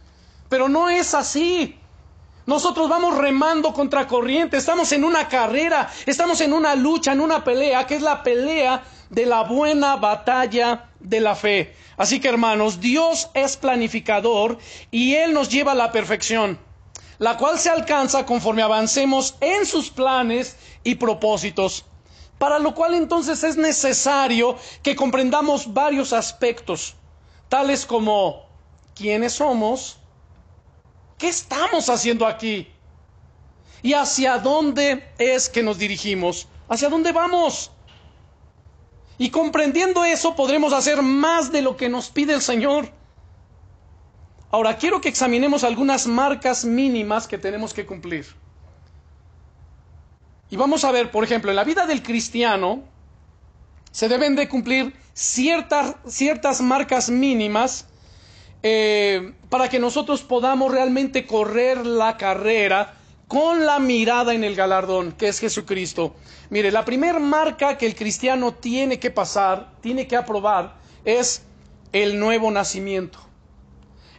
[0.48, 1.80] Pero no es así.
[2.46, 7.42] Nosotros vamos remando contra corriente, estamos en una carrera, estamos en una lucha, en una
[7.42, 11.74] pelea, que es la pelea de la buena batalla de la fe.
[11.96, 14.58] Así que hermanos, Dios es planificador
[14.92, 16.67] y Él nos lleva a la perfección
[17.18, 21.84] la cual se alcanza conforme avancemos en sus planes y propósitos,
[22.38, 26.94] para lo cual entonces es necesario que comprendamos varios aspectos,
[27.48, 28.46] tales como
[28.94, 29.98] quiénes somos,
[31.18, 32.68] qué estamos haciendo aquí
[33.82, 37.72] y hacia dónde es que nos dirigimos, hacia dónde vamos.
[39.18, 42.92] Y comprendiendo eso podremos hacer más de lo que nos pide el Señor.
[44.50, 48.26] Ahora, quiero que examinemos algunas marcas mínimas que tenemos que cumplir.
[50.50, 52.82] Y vamos a ver, por ejemplo, en la vida del cristiano
[53.90, 57.86] se deben de cumplir ciertas, ciertas marcas mínimas
[58.62, 62.94] eh, para que nosotros podamos realmente correr la carrera
[63.26, 66.16] con la mirada en el galardón, que es Jesucristo.
[66.48, 71.42] Mire, la primera marca que el cristiano tiene que pasar, tiene que aprobar, es
[71.92, 73.27] el nuevo nacimiento.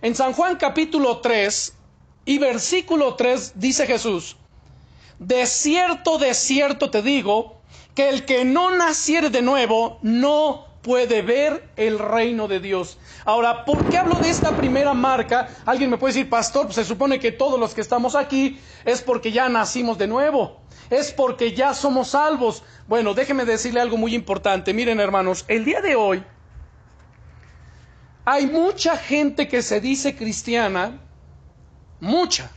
[0.02, 1.74] En San Juan capítulo 3
[2.24, 4.38] y versículo 3 dice Jesús,
[5.20, 7.58] de cierto, de cierto te digo,
[7.96, 12.98] que el que no naciere de nuevo no puede ver el reino de Dios.
[13.26, 15.50] Ahora, ¿por qué hablo de esta primera marca?
[15.66, 19.02] Alguien me puede decir, pastor, pues se supone que todos los que estamos aquí es
[19.02, 22.64] porque ya nacimos de nuevo, es porque ya somos salvos.
[22.88, 24.74] Bueno, déjeme decirle algo muy importante.
[24.74, 26.24] Miren, hermanos, el día de hoy
[28.32, 31.02] hay mucha gente que se dice cristiana,
[32.00, 32.52] mucha,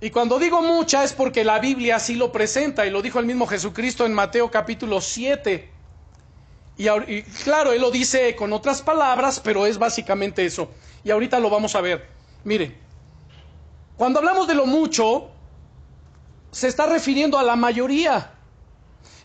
[0.00, 3.26] Y cuando digo mucha es porque la Biblia así lo presenta y lo dijo el
[3.26, 5.72] mismo Jesucristo en Mateo capítulo 7.
[6.76, 10.70] Y, claro, él lo dice con otras palabras, pero es básicamente eso.
[11.02, 12.06] Y ahorita lo vamos a ver.
[12.44, 12.76] Mire,
[13.96, 15.30] cuando hablamos de lo mucho,
[16.52, 18.37] se está refiriendo a la mayoría.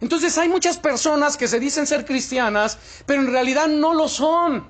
[0.01, 4.69] Entonces hay muchas personas que se dicen ser cristianas, pero en realidad no lo son.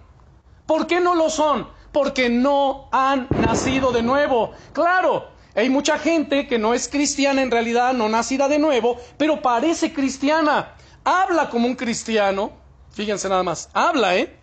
[0.65, 1.67] ¿Por qué no lo son?
[1.91, 4.51] Porque no han nacido de nuevo.
[4.73, 9.41] Claro, hay mucha gente que no es cristiana en realidad, no nacida de nuevo, pero
[9.41, 10.73] parece cristiana.
[11.03, 14.38] Habla como un cristiano, Fíjense nada más, habla, ¿eh?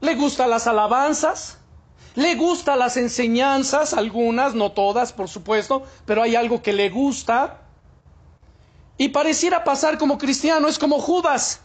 [0.00, 1.58] Le gustan las alabanzas,
[2.14, 7.58] le gustan las enseñanzas, algunas, no todas, por supuesto, pero hay algo que le gusta.
[9.00, 11.62] Y pareciera pasar como cristiano, es como Judas.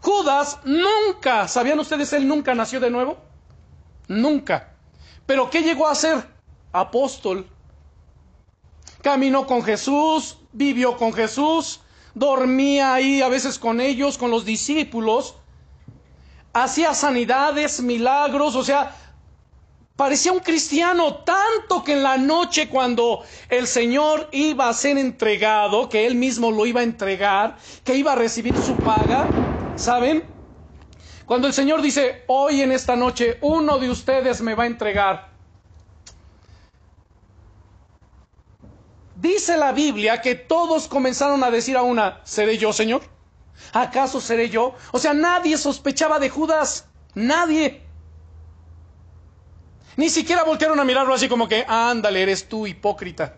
[0.00, 2.10] Judas nunca, ¿sabían ustedes?
[2.14, 3.18] Él nunca nació de nuevo.
[4.08, 4.72] Nunca.
[5.26, 6.26] Pero ¿qué llegó a ser?
[6.72, 7.46] Apóstol.
[9.02, 11.82] Caminó con Jesús, vivió con Jesús,
[12.14, 15.34] dormía ahí a veces con ellos, con los discípulos,
[16.54, 18.96] hacía sanidades, milagros, o sea,
[20.02, 25.88] parecía un cristiano, tanto que en la noche cuando el Señor iba a ser entregado,
[25.88, 29.28] que él mismo lo iba a entregar, que iba a recibir su paga,
[29.76, 30.24] ¿saben?
[31.24, 35.30] Cuando el Señor dice, hoy en esta noche uno de ustedes me va a entregar,
[39.14, 43.02] Dice la Biblia que todos comenzaron a decir a una, ¿seré yo, Señor?
[43.72, 44.74] ¿Acaso seré yo?
[44.90, 46.88] O sea, nadie sospechaba de Judas.
[47.14, 47.91] Nadie.
[49.96, 53.36] Ni siquiera voltearon a mirarlo así como que, ándale, eres tú, hipócrita.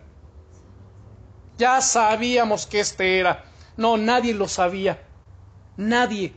[1.57, 3.45] Ya sabíamos que este era.
[3.77, 5.01] No, nadie lo sabía.
[5.77, 6.33] Nadie.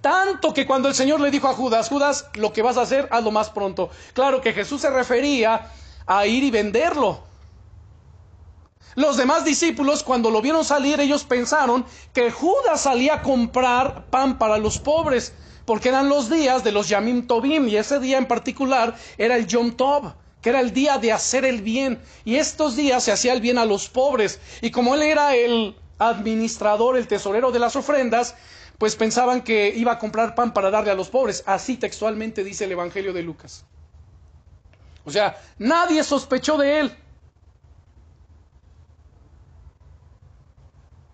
[0.00, 3.08] Tanto que cuando el Señor le dijo a Judas, Judas, lo que vas a hacer,
[3.10, 3.90] hazlo más pronto.
[4.14, 5.70] Claro que Jesús se refería
[6.06, 7.24] a ir y venderlo.
[8.94, 14.38] Los demás discípulos, cuando lo vieron salir, ellos pensaron que Judas salía a comprar pan
[14.38, 15.34] para los pobres,
[15.68, 19.46] porque eran los días de los Yamim Tobim, y ese día en particular era el
[19.46, 23.34] Yom Tov, que era el día de hacer el bien, y estos días se hacía
[23.34, 27.76] el bien a los pobres, y como él era el administrador, el tesorero de las
[27.76, 28.34] ofrendas,
[28.78, 31.42] pues pensaban que iba a comprar pan para darle a los pobres.
[31.44, 33.66] Así textualmente dice el Evangelio de Lucas.
[35.04, 36.96] O sea, nadie sospechó de él.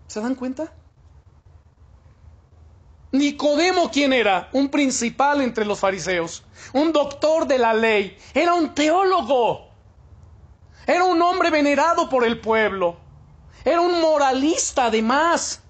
[0.07, 0.71] ¿Se dan cuenta?
[3.17, 4.49] Nicodemo, ¿quién era?
[4.51, 9.69] Un principal entre los fariseos, un doctor de la ley, era un teólogo,
[10.87, 12.97] era un hombre venerado por el pueblo,
[13.63, 15.61] era un moralista además,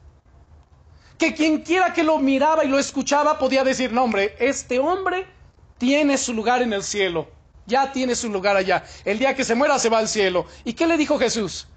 [1.18, 5.26] que quien quiera que lo miraba y lo escuchaba podía decir, no hombre, este hombre
[5.78, 7.30] tiene su lugar en el cielo,
[7.66, 10.46] ya tiene su lugar allá, el día que se muera se va al cielo.
[10.64, 11.68] ¿Y qué le dijo Jesús?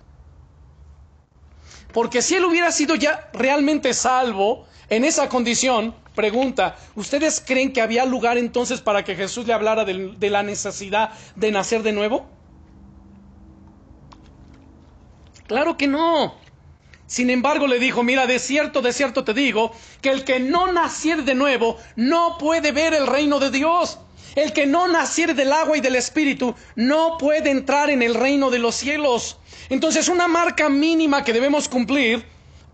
[1.93, 7.83] Porque si él hubiera sido ya realmente salvo en esa condición, pregunta, ¿ustedes creen que
[7.83, 12.27] había lugar entonces para que Jesús le hablara de, la necesidad de nacer de nuevo?
[15.47, 16.35] Claro que no.
[17.07, 19.73] Sin embargo, le dijo, mira, de cierto, de cierto te digo,
[20.03, 23.99] que el que no naciere de nuevo no puede ver el reino de Dios.
[24.37, 28.51] El que no naciere del agua y del espíritu no puede entrar en el reino
[28.51, 29.39] de los cielos.
[29.71, 32.25] Entonces, una marca mínima que debemos cumplir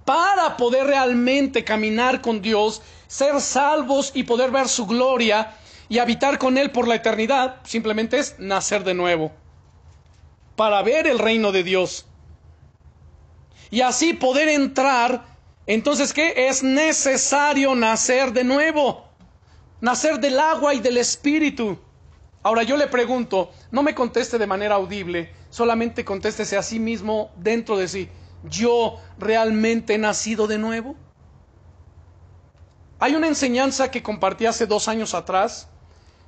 [0.05, 5.55] para poder realmente caminar con Dios, ser salvos y poder ver su gloria
[5.88, 9.33] y habitar con Él por la eternidad, simplemente es nacer de nuevo.
[10.57, 12.07] Para ver el reino de Dios.
[13.71, 15.25] Y así poder entrar,
[15.67, 16.49] entonces, ¿qué?
[16.49, 19.05] Es necesario nacer de nuevo.
[19.81, 21.79] Nacer del agua y del espíritu.
[22.43, 27.33] Ahora yo le pregunto, no me conteste de manera audible, solamente contéstese a sí mismo
[27.37, 28.09] dentro de sí,
[28.44, 30.96] ¿yo realmente he nacido de nuevo?
[32.98, 35.68] Hay una enseñanza que compartí hace dos años atrás,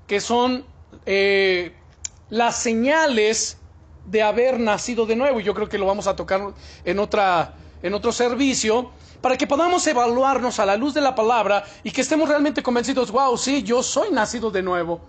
[0.06, 0.64] que son
[1.06, 1.74] eh,
[2.28, 3.58] las señales
[4.06, 6.52] de haber nacido de nuevo, y yo creo que lo vamos a tocar
[6.84, 8.90] en, otra, en otro servicio,
[9.20, 13.10] para que podamos evaluarnos a la luz de la palabra y que estemos realmente convencidos,
[13.10, 15.00] wow, sí, yo soy nacido de nuevo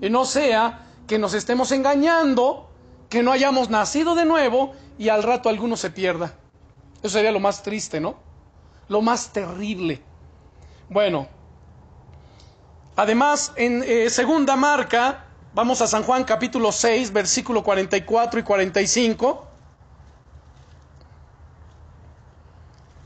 [0.00, 2.70] y no sea que nos estemos engañando,
[3.08, 6.34] que no hayamos nacido de nuevo y al rato alguno se pierda.
[7.06, 8.16] Eso sería lo más triste, ¿no?
[8.88, 10.02] Lo más terrible.
[10.88, 11.28] Bueno,
[12.96, 19.46] además en eh, segunda marca, vamos a San Juan capítulo 6, versículo 44 y 45.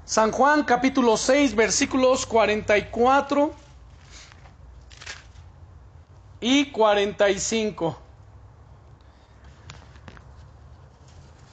[0.06, 3.52] San Juan capítulo 6, versículos 44
[6.40, 7.98] y 45.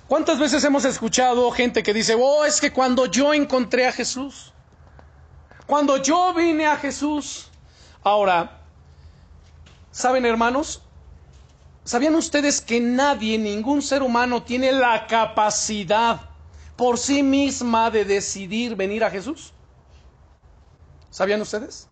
[0.08, 4.54] ¿Cuántas veces hemos escuchado gente que dice, oh, es que cuando yo encontré a Jesús,
[5.66, 7.52] cuando yo vine a Jesús,
[8.04, 8.62] ahora,
[9.92, 10.82] ¿saben hermanos?
[11.84, 16.22] ¿Sabían ustedes que nadie, ningún ser humano tiene la capacidad
[16.78, 19.52] por sí misma de decidir venir a Jesús?
[21.10, 21.90] ¿Sabían ustedes?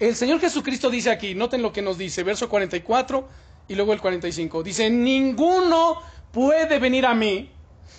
[0.00, 3.28] El Señor Jesucristo dice aquí, noten lo que nos dice, verso 44
[3.68, 4.62] y luego el 45.
[4.62, 6.00] Dice, ninguno
[6.32, 7.50] puede venir a mí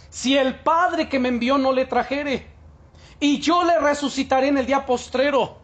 [0.10, 2.48] si el Padre que me envió no le trajere.
[3.20, 5.60] Y yo le resucitaré en el día postrero.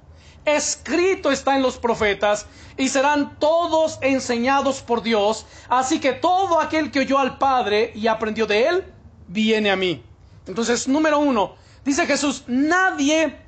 [0.46, 2.46] Escrito está en los profetas,
[2.78, 5.48] y serán todos enseñados por Dios.
[5.68, 8.94] Así que todo aquel que oyó al Padre y aprendió de él,
[9.28, 10.04] viene a mí.
[10.46, 13.47] Entonces, número uno, dice Jesús, nadie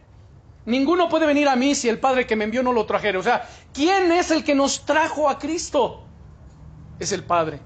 [0.66, 3.18] Ninguno puede venir a mí si el Padre que me envió no lo trajere.
[3.18, 6.04] O sea, ¿quién es el que nos trajo a Cristo?
[7.00, 7.60] Es el Padre.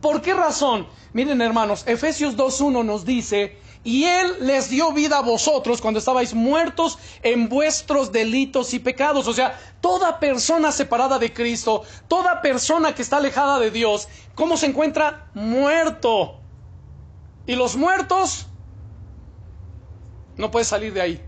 [0.00, 0.86] ¿Por qué razón?
[1.12, 6.32] Miren hermanos, Efesios 2.1 nos dice, y Él les dio vida a vosotros cuando estabais
[6.32, 9.28] muertos en vuestros delitos y pecados.
[9.28, 14.56] O sea, toda persona separada de Cristo, toda persona que está alejada de Dios, ¿cómo
[14.56, 15.30] se encuentra?
[15.34, 16.40] Muerto.
[17.46, 18.46] Y los muertos
[20.36, 21.24] no puede salir de ahí.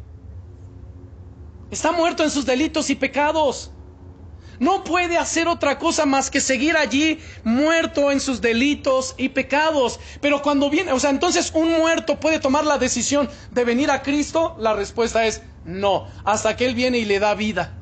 [1.71, 3.73] Está muerto en sus delitos y pecados.
[4.59, 10.01] No puede hacer otra cosa más que seguir allí muerto en sus delitos y pecados.
[10.21, 14.03] Pero cuando viene, o sea, entonces un muerto puede tomar la decisión de venir a
[14.03, 17.75] Cristo, la respuesta es no, hasta que Él viene y le da vida.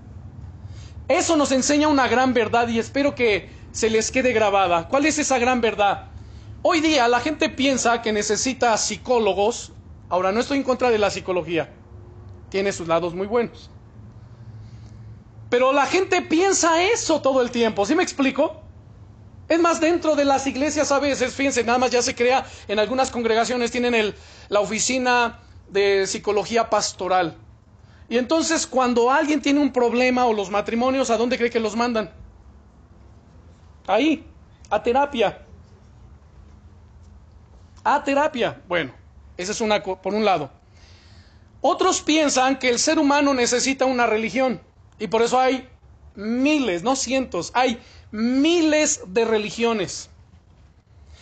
[1.07, 4.89] Eso nos enseña una gran verdad y espero que se les quede grabada.
[4.89, 6.07] ¿Cuál es esa gran verdad?
[6.62, 9.72] Hoy día la gente piensa que necesita psicólogos.
[10.09, 11.72] Ahora, no estoy en contra de la psicología.
[12.49, 13.70] Tiene sus lados muy buenos.
[15.55, 18.61] Pero la gente piensa eso todo el tiempo, ¿sí me explico?
[19.48, 22.80] Es más, dentro de las iglesias a veces, fíjense, nada más ya se crea, en
[22.80, 24.16] algunas congregaciones tienen el,
[24.48, 25.38] la oficina
[25.68, 27.36] de psicología pastoral.
[28.09, 31.76] Y entonces cuando alguien tiene un problema o los matrimonios, ¿a dónde cree que los
[31.76, 32.11] mandan?
[33.86, 34.26] Ahí,
[34.70, 35.40] a terapia.
[37.84, 38.61] A terapia.
[38.66, 38.92] Bueno,
[39.36, 40.50] esa es una por un lado.
[41.61, 44.61] Otros piensan que el ser humano necesita una religión.
[45.05, 45.68] Y por eso hay
[46.14, 47.78] miles, no cientos, hay
[48.11, 50.09] miles de religiones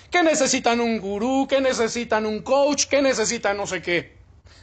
[0.09, 4.16] que necesitan un gurú, que necesitan un coach, que necesitan no sé qué.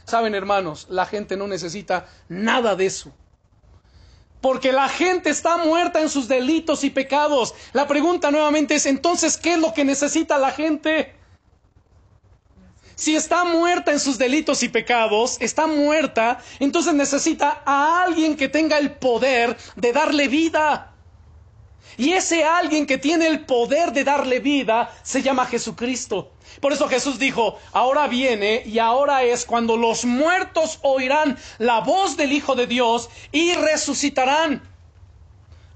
[0.06, 3.12] Saben, hermanos, la gente no necesita nada de eso.
[4.40, 7.54] Porque la gente está muerta en sus delitos y pecados.
[7.74, 11.14] La pregunta nuevamente es, entonces, ¿qué es lo que necesita la gente?
[13.00, 18.46] Si está muerta en sus delitos y pecados, está muerta, entonces necesita a alguien que
[18.46, 20.92] tenga el poder de darle vida.
[21.96, 26.32] Y ese alguien que tiene el poder de darle vida se llama Jesucristo.
[26.60, 32.18] Por eso Jesús dijo, ahora viene y ahora es cuando los muertos oirán la voz
[32.18, 34.69] del Hijo de Dios y resucitarán.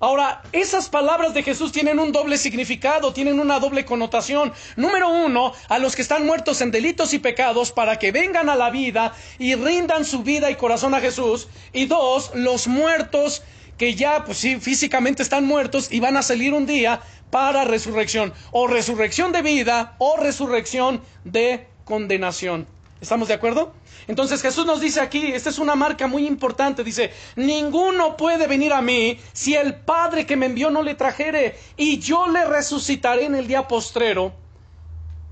[0.00, 4.52] Ahora, esas palabras de Jesús tienen un doble significado, tienen una doble connotación.
[4.76, 8.56] Número uno, a los que están muertos en delitos y pecados para que vengan a
[8.56, 11.48] la vida y rindan su vida y corazón a Jesús.
[11.72, 13.42] Y dos, los muertos
[13.78, 18.34] que ya, pues sí, físicamente están muertos y van a salir un día para resurrección.
[18.50, 22.66] O resurrección de vida o resurrección de condenación.
[23.04, 23.74] ¿Estamos de acuerdo?
[24.08, 28.72] Entonces Jesús nos dice aquí, esta es una marca muy importante, dice, ninguno puede venir
[28.72, 33.26] a mí si el Padre que me envió no le trajere, y yo le resucitaré
[33.26, 34.32] en el día postrero.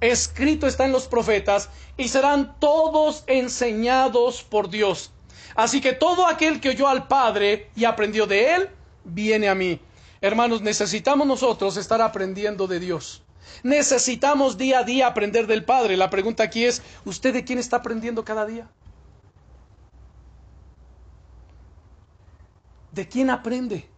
[0.03, 5.11] Escrito está en los profetas, y serán todos enseñados por Dios.
[5.55, 8.69] Así que todo aquel que oyó al Padre y aprendió de él,
[9.03, 9.81] viene a mí.
[10.21, 13.22] Hermanos, necesitamos nosotros estar aprendiendo de Dios.
[13.63, 15.97] Necesitamos día a día aprender del Padre.
[15.97, 18.69] La pregunta aquí es, ¿usted de quién está aprendiendo cada día?
[22.93, 23.89] ¿De quién aprende?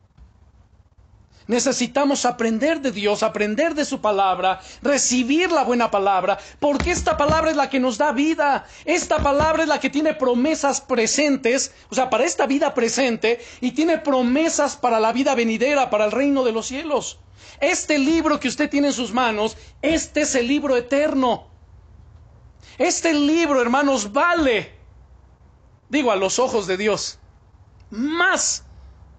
[1.47, 7.51] Necesitamos aprender de Dios, aprender de su palabra, recibir la buena palabra, porque esta palabra
[7.51, 8.66] es la que nos da vida.
[8.86, 13.72] Esta palabra es la que tiene promesas presentes, o sea, para esta vida presente, y
[13.72, 17.18] tiene promesas para la vida venidera, para el reino de los cielos.
[17.61, 21.49] Este libro que usted tiene en sus manos, este es el libro eterno.
[22.78, 24.72] Este libro, hermanos, vale,
[25.88, 27.18] digo, a los ojos de Dios,
[27.90, 28.64] más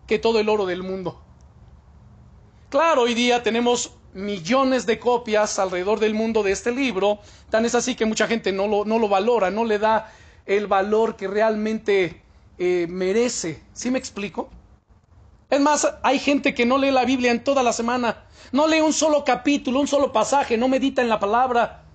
[0.07, 1.21] que todo el oro del mundo.
[2.69, 7.19] Claro, hoy día tenemos millones de copias alrededor del mundo de este libro,
[7.49, 10.11] tan es así que mucha gente no lo, no lo valora, no le da
[10.45, 12.21] el valor que realmente
[12.57, 13.61] eh, merece.
[13.73, 14.49] ¿Sí me explico?
[15.49, 18.81] Es más, hay gente que no lee la Biblia en toda la semana, no lee
[18.81, 21.85] un solo capítulo, un solo pasaje, no medita en la palabra.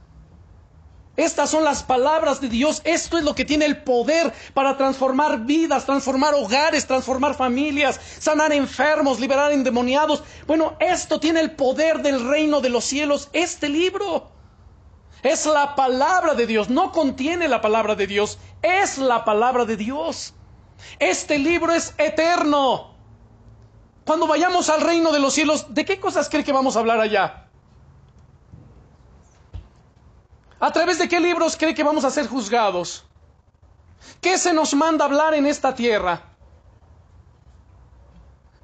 [1.16, 2.80] Estas son las palabras de Dios.
[2.84, 8.52] Esto es lo que tiene el poder para transformar vidas, transformar hogares, transformar familias, sanar
[8.52, 10.22] enfermos, liberar endemoniados.
[10.46, 13.28] Bueno, esto tiene el poder del reino de los cielos.
[13.34, 14.30] Este libro
[15.22, 16.70] es la palabra de Dios.
[16.70, 18.38] No contiene la palabra de Dios.
[18.62, 20.32] Es la palabra de Dios.
[20.98, 22.89] Este libro es eterno.
[24.10, 27.00] Cuando vayamos al reino de los cielos, ¿de qué cosas cree que vamos a hablar
[27.00, 27.44] allá?
[30.58, 33.04] ¿A través de qué libros cree que vamos a ser juzgados?
[34.20, 36.24] ¿Qué se nos manda hablar en esta tierra?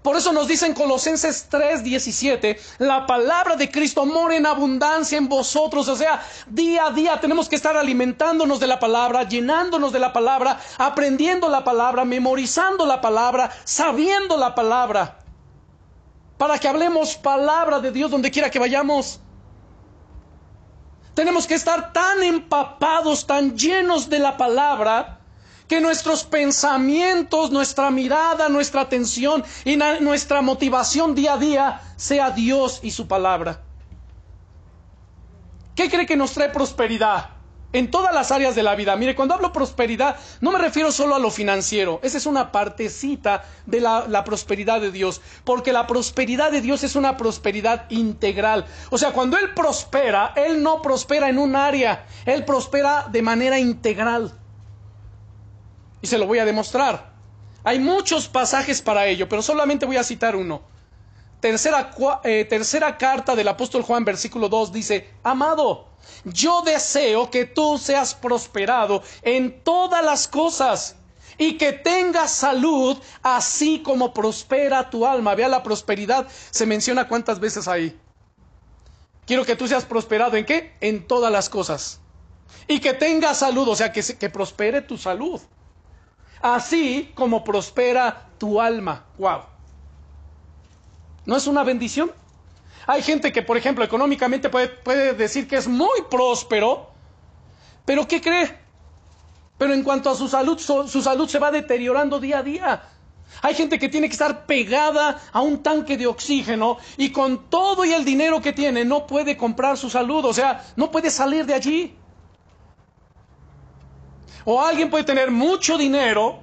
[0.02, 5.86] Por eso nos dicen Colosenses 3:17, la palabra de Cristo mora en abundancia en vosotros.
[5.86, 10.12] O sea, día a día tenemos que estar alimentándonos de la palabra, llenándonos de la
[10.12, 15.20] palabra, aprendiendo la palabra, memorizando la palabra, sabiendo la palabra.
[16.38, 19.20] Para que hablemos palabra de Dios donde quiera que vayamos.
[21.14, 25.20] Tenemos que estar tan empapados, tan llenos de la palabra,
[25.66, 32.80] que nuestros pensamientos, nuestra mirada, nuestra atención y nuestra motivación día a día sea Dios
[32.82, 33.62] y su palabra.
[35.74, 37.35] ¿Qué cree que nos trae prosperidad?
[37.78, 38.96] En todas las áreas de la vida.
[38.96, 42.00] Mire, cuando hablo prosperidad, no me refiero solo a lo financiero.
[42.02, 45.20] Esa es una partecita de la, la, prosperidad de Dios.
[45.44, 48.64] Porque la prosperidad de Dios es una prosperidad integral.
[48.90, 52.06] O sea, cuando Él prospera, Él no prospera en un área.
[52.24, 54.32] Él prospera de manera integral.
[56.00, 57.12] Y se lo voy a demostrar.
[57.62, 60.62] Hay muchos pasajes para ello, pero solamente voy a citar uno.
[61.40, 61.90] Tercera,
[62.24, 65.86] eh, tercera carta del apóstol Juan, versículo 2, dice, Amado,
[66.24, 70.96] yo deseo que tú seas prosperado en todas las cosas
[71.38, 75.34] y que tengas salud así como prospera tu alma.
[75.34, 77.98] Vea la prosperidad, se menciona cuántas veces ahí.
[79.26, 80.76] Quiero que tú seas prosperado en qué?
[80.80, 82.00] En todas las cosas.
[82.68, 85.40] Y que tengas salud, o sea, que, que prospere tu salud.
[86.40, 89.04] Así como prospera tu alma.
[89.18, 89.55] Wow.
[91.26, 92.12] ¿No es una bendición?
[92.86, 96.90] Hay gente que, por ejemplo, económicamente puede, decir que es muy próspero,
[97.84, 98.56] pero ¿qué cree?
[99.58, 102.82] Pero en cuanto a su salud, su, salud se va deteriorando día a día.
[103.42, 107.84] Hay gente que tiene que estar pegada a un tanque de oxígeno y con todo
[107.84, 111.44] y el dinero que tiene no puede comprar su salud, o sea, no puede salir
[111.44, 111.96] de allí.
[114.44, 116.38] O alguien puede tener mucho dinero,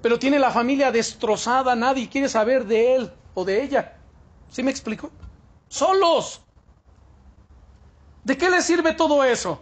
[0.00, 3.98] pero tiene la familia destrozada, nadie quiere saber de él o de ella.
[4.52, 5.10] ¿Sí me explico?
[5.72, 6.42] solos.
[8.24, 9.60] ¿De qué le sirve todo eso?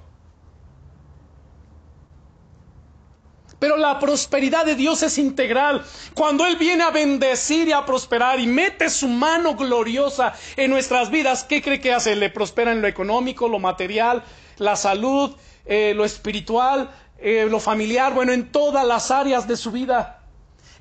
[3.60, 5.84] Pero la prosperidad de Dios es integral.
[6.14, 11.10] Cuando Él viene a bendecir y a prosperar y mete su mano gloriosa en nuestras
[11.10, 12.16] vidas, ¿qué cree que hace?
[12.16, 14.24] Le prospera en lo económico, lo material,
[14.56, 15.36] la salud,
[15.66, 20.22] eh, lo espiritual, eh, lo familiar, bueno, en todas las áreas de su vida.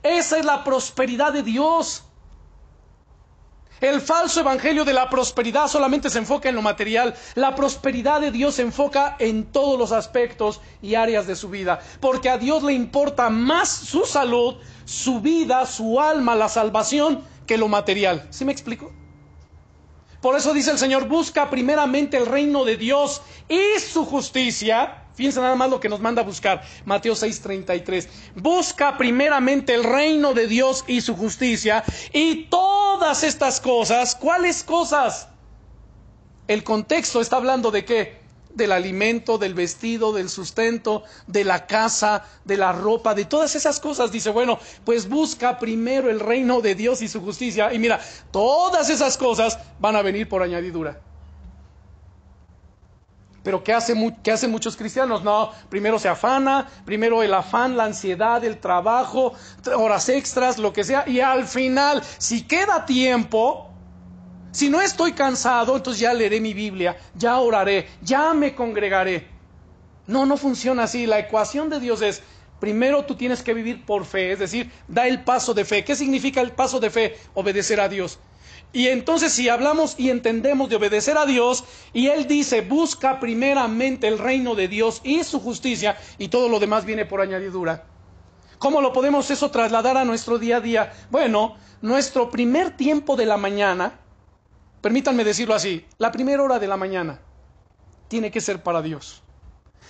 [0.02, 2.06] Esa es la prosperidad de Dios.
[3.82, 7.16] El falso evangelio de la prosperidad solamente se enfoca en lo material.
[7.36, 11.80] La prosperidad de Dios se enfoca en todos los aspectos y áreas de su vida.
[12.02, 14.56] Porque a Dios le importa más su salud,
[14.86, 18.28] su vida, su alma, la salvación, que lo material.
[18.32, 18.92] ¿Sí me explico?
[20.22, 25.42] Por eso dice el Señor, busca primeramente el reino de Dios y su justicia Fíjense
[25.42, 26.64] nada más lo que nos manda a buscar.
[26.86, 28.08] Mateo 6:33.
[28.36, 34.16] Busca primeramente el reino de Dios y su justicia y todas estas cosas.
[34.16, 35.28] ¿Cuáles cosas?
[36.48, 38.22] El contexto está hablando de qué?
[38.54, 43.82] Del alimento, del vestido, del sustento, de la casa, de la ropa, de todas esas
[43.82, 44.14] cosas.
[44.14, 47.74] Dice, bueno, pues busca primero el reino de Dios y su justicia.
[47.74, 48.00] Y mira,
[48.32, 51.02] todas esas cosas van a venir por añadidura.
[53.44, 53.94] Pero ¿qué, hace,
[54.32, 55.24] hacen muchos cristianos?
[55.24, 59.34] No, primero se afana, primero el afán, la ansiedad, el trabajo,
[59.76, 63.70] horas extras, lo que sea, y al final, si queda tiempo,
[64.52, 69.28] si no estoy cansado, entonces ya leeré mi Biblia, ya oraré, ya me congregaré.
[70.08, 71.06] No, no funciona así.
[71.06, 72.24] La ecuación de Dios es,
[72.60, 75.86] primero tú tienes que vivir por fe, es decir, da el paso de fe.
[75.86, 77.16] ¿Qué significa el paso de fe?
[77.36, 78.20] Obedecer a Dios.
[78.72, 84.08] Y entonces si hablamos y entendemos de obedecer a Dios, y Él dice, busca primeramente
[84.08, 87.86] el reino de Dios y su justicia, y todo lo demás viene por añadidura.
[88.60, 90.94] ¿Cómo lo podemos eso trasladar a nuestro día a día?
[91.10, 94.00] Bueno, nuestro primer tiempo de la mañana,
[94.82, 97.22] permítanme decirlo así, la primera hora de la mañana
[98.10, 99.24] tiene que ser para Dios.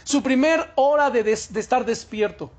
[0.03, 2.51] Su primer hora de, de estar despierto,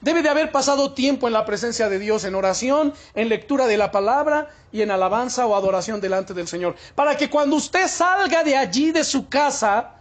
[0.00, 3.76] Debe de haber pasado tiempo en la presencia de Dios, en oración, en lectura de
[3.76, 6.76] la palabra y en alabanza o adoración delante del Señor.
[6.94, 9.96] Para que cuando usted salga de allí, de su casa,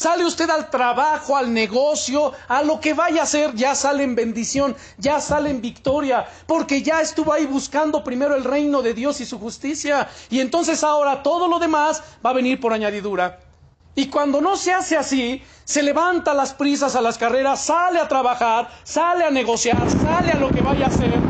[0.00, 4.14] Sale usted al trabajo, al negocio, a lo que vaya a hacer, ya sale en
[4.14, 9.20] bendición, ya sale en victoria, porque ya estuvo ahí buscando primero el reino de Dios
[9.20, 10.08] y su justicia.
[10.30, 13.40] Y entonces ahora todo lo demás va a venir por añadidura.
[13.94, 18.08] Y cuando no se hace así, se levanta las prisas a las carreras, sale a
[18.08, 21.26] trabajar, sale a negociar, sale a lo que vaya a hacer.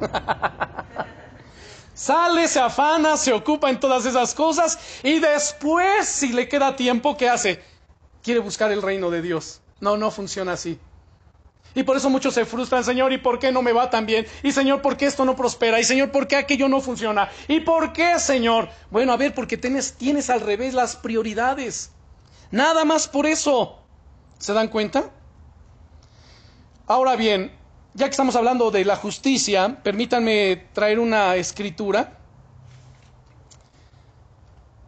[1.94, 7.16] Sale, se afana, se ocupa en todas esas cosas y después, si le queda tiempo,
[7.16, 7.62] ¿qué hace?
[8.22, 9.62] Quiere buscar el reino de Dios.
[9.80, 10.80] No, no funciona así.
[11.74, 14.26] Y por eso muchos se frustran, Señor, ¿y por qué no me va tan bien?
[14.42, 15.80] Y Señor, ¿por qué esto no prospera?
[15.80, 17.30] Y Señor, ¿por qué aquello no funciona?
[17.48, 18.68] ¿Y por qué, Señor?
[18.90, 21.90] Bueno, a ver, porque tienes, tienes al revés las prioridades.
[22.50, 23.78] Nada más por eso.
[24.38, 25.10] ¿Se dan cuenta?
[26.86, 27.52] Ahora bien,
[27.94, 32.18] ya que estamos hablando de la justicia, permítanme traer una escritura.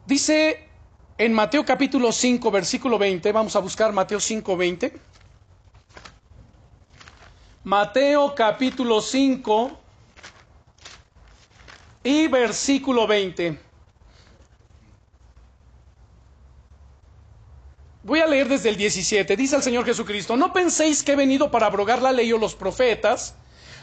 [0.07, 0.69] Dice
[1.17, 5.14] en Mateo capítulo 5, versículo 20, vamos a buscar Mateo 5, 20.
[7.65, 9.71] Mateo capítulo 5
[12.03, 13.59] y versículo 20.
[18.03, 19.35] Voy a leer desde el 17.
[19.35, 22.55] Dice el Señor Jesucristo, no penséis que he venido para abrogar la ley o los
[22.55, 23.35] profetas.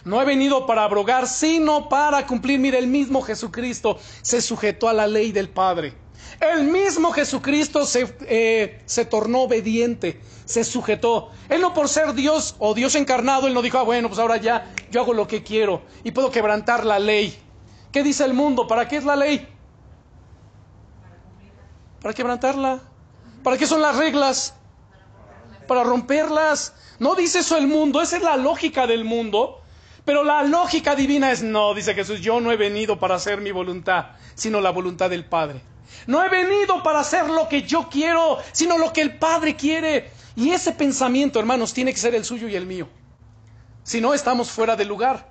[0.06, 2.60] No he venido para abrogar, sino para cumplir.
[2.60, 5.96] Mire, el mismo Jesucristo se sujetó a la ley del Padre.
[6.40, 11.30] El mismo Jesucristo se, eh, se, tornó obediente, se sujetó.
[11.50, 14.38] Él no por ser Dios o Dios encarnado, él no dijo, ah, bueno, pues ahora
[14.38, 17.38] ya yo hago lo que quiero y puedo quebrantar la ley.
[17.92, 18.68] ¿Qué dice el mundo?
[18.68, 19.48] ¿Para qué es la ley?
[22.02, 22.80] Para quebrantarla.
[23.44, 24.56] ¿Para qué son las reglas?
[25.68, 26.74] Para romperlas.
[27.00, 29.62] No dice eso el mundo, esa es la lógica del mundo.
[30.06, 33.52] Pero la lógica divina es no, dice Jesús, yo no he venido para hacer mi
[33.52, 35.62] voluntad, sino la voluntad del Padre.
[36.08, 40.12] No he venido para hacer lo que yo quiero, sino lo que el Padre quiere.
[40.36, 42.88] Y ese pensamiento, hermanos, tiene que ser el suyo y el mío.
[43.84, 45.30] Si no, estamos fuera de lugar.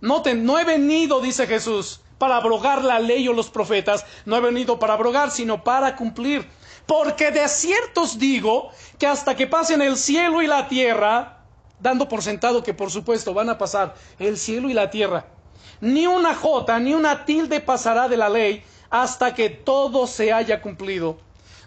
[0.00, 4.04] Noten, no he venido, dice Jesús, para abrogar la ley o los profetas.
[4.24, 6.48] No he venido para abrogar, sino para cumplir.
[6.86, 11.44] Porque de cierto os digo que hasta que pasen el cielo y la tierra,
[11.78, 15.26] dando por sentado que por supuesto van a pasar el cielo y la tierra,
[15.80, 20.60] ni una jota ni una tilde pasará de la ley hasta que todo se haya
[20.60, 21.16] cumplido.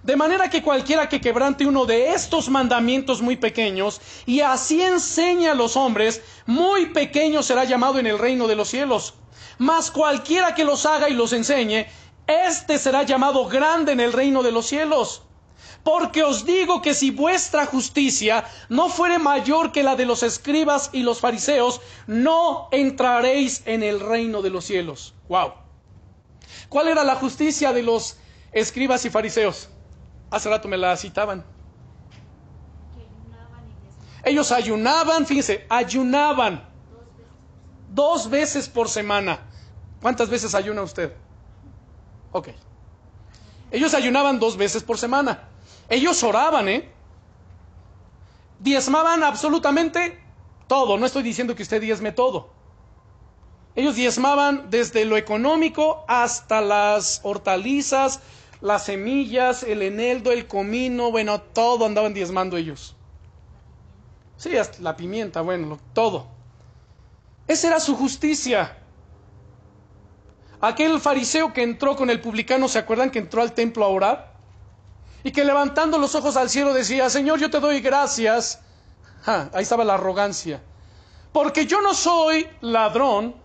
[0.03, 5.53] De manera que cualquiera que quebrante uno de estos mandamientos muy pequeños y así enseña
[5.53, 9.15] a los hombres, muy pequeño será llamado en el reino de los cielos.
[9.57, 11.87] Mas cualquiera que los haga y los enseñe,
[12.27, 15.23] este será llamado grande en el reino de los cielos.
[15.83, 20.91] Porque os digo que si vuestra justicia no fuere mayor que la de los escribas
[20.93, 25.15] y los fariseos, no entraréis en el reino de los cielos.
[25.27, 25.64] Wow.
[26.69, 28.17] ¿Cuál era la justicia de los
[28.51, 29.69] escribas y fariseos?
[30.31, 31.45] Hace rato me la citaban.
[34.23, 36.67] Ellos ayunaban, fíjense, ayunaban
[37.89, 39.39] dos veces por semana.
[40.01, 41.15] ¿Cuántas veces ayuna usted?
[42.31, 42.49] Ok.
[43.71, 45.47] Ellos ayunaban dos veces por semana.
[45.89, 46.91] Ellos oraban, ¿eh?
[48.59, 50.19] Diezmaban absolutamente
[50.67, 50.97] todo.
[50.97, 52.54] No estoy diciendo que usted diezme todo.
[53.75, 58.21] Ellos diezmaban desde lo económico hasta las hortalizas,
[58.61, 62.95] las semillas, el eneldo, el comino, bueno, todo andaban diezmando ellos.
[64.37, 66.27] Sí, hasta la pimienta, bueno, todo.
[67.47, 68.77] Esa era su justicia.
[70.61, 74.35] Aquel fariseo que entró con el publicano, ¿se acuerdan que entró al templo a orar?
[75.23, 78.61] Y que levantando los ojos al cielo decía, Señor, yo te doy gracias.
[79.25, 80.61] ahí estaba la arrogancia.
[81.31, 83.35] Porque yo no soy ladrón,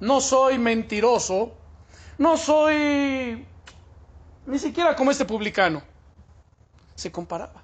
[0.00, 1.52] no soy mentiroso,
[2.18, 3.46] no soy
[4.46, 5.82] ni siquiera como este publicano.
[6.94, 7.62] Se comparaba.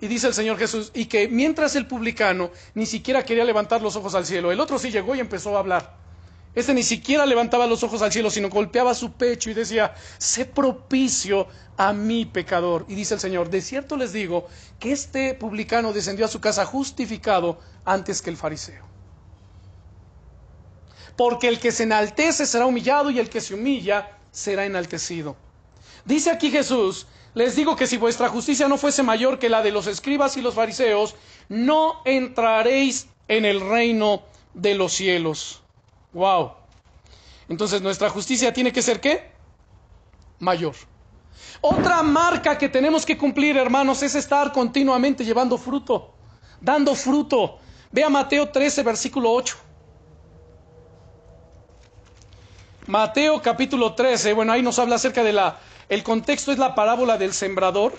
[0.00, 3.96] Y dice el Señor Jesús, y que mientras el publicano ni siquiera quería levantar los
[3.96, 5.96] ojos al cielo, el otro sí llegó y empezó a hablar.
[6.54, 10.44] Este ni siquiera levantaba los ojos al cielo, sino golpeaba su pecho y decía, sé
[10.44, 12.84] propicio a mi pecador.
[12.88, 14.46] Y dice el Señor, de cierto les digo
[14.78, 18.93] que este publicano descendió a su casa justificado antes que el fariseo.
[21.16, 25.36] Porque el que se enaltece será humillado y el que se humilla será enaltecido.
[26.04, 29.70] Dice aquí Jesús, les digo que si vuestra justicia no fuese mayor que la de
[29.70, 31.14] los escribas y los fariseos,
[31.48, 34.22] no entraréis en el reino
[34.54, 35.62] de los cielos.
[36.12, 36.52] Wow.
[37.48, 39.32] Entonces nuestra justicia tiene que ser qué?
[40.38, 40.74] Mayor.
[41.60, 46.14] Otra marca que tenemos que cumplir, hermanos, es estar continuamente llevando fruto,
[46.60, 47.58] dando fruto.
[47.90, 49.56] Vea Mateo 13, versículo 8.
[52.86, 55.58] Mateo capítulo 13, bueno, ahí nos habla acerca de la,
[55.88, 57.94] el contexto es la parábola del sembrador.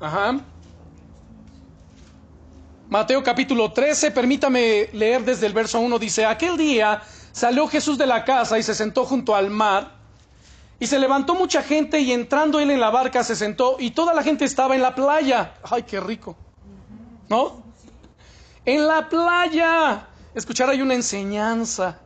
[0.00, 0.40] Ajá.
[2.88, 8.06] Mateo capítulo 13, permítame leer desde el verso 1, dice, aquel día salió Jesús de
[8.06, 9.92] la casa y se sentó junto al mar,
[10.80, 14.14] y se levantó mucha gente y entrando él en la barca se sentó y toda
[14.14, 15.54] la gente estaba en la playa.
[15.62, 16.36] Ay, qué rico.
[17.28, 17.62] ¿No?
[18.64, 20.06] En la playa.
[20.34, 21.98] Escuchar hay una enseñanza.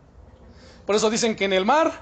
[0.87, 1.93] Por eso dicen que en el mar.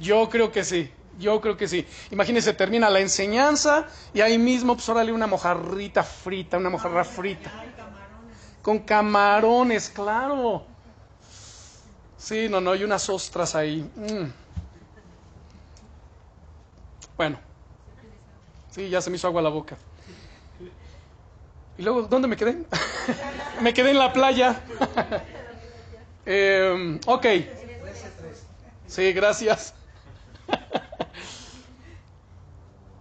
[0.00, 0.92] Yo creo que sí.
[1.18, 1.86] Yo creo que sí.
[2.10, 7.52] Imagínense, termina la enseñanza y ahí mismo, pues órale, una mojarrita frita, una mojarra frita.
[8.62, 10.66] Con camarones, claro.
[12.18, 13.88] Sí, no, no, hay unas ostras ahí.
[13.94, 14.32] Mm.
[17.16, 17.38] Bueno.
[18.70, 19.76] Sí, ya se me hizo agua la boca.
[21.76, 22.58] ¿Y luego dónde me quedé?
[23.60, 24.60] me quedé en la playa.
[26.26, 27.26] eh, ok.
[28.86, 29.74] Sí, gracias.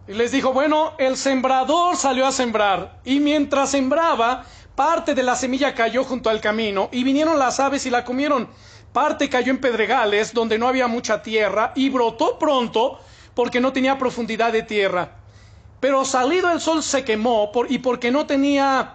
[0.08, 4.46] y les dijo, bueno, el sembrador salió a sembrar y mientras sembraba,
[4.76, 8.50] parte de la semilla cayó junto al camino y vinieron las aves y la comieron.
[8.92, 13.00] Parte cayó en pedregales donde no había mucha tierra y brotó pronto
[13.36, 15.23] porque no tenía profundidad de tierra.
[15.84, 18.94] Pero salido el sol se quemó y porque no tenía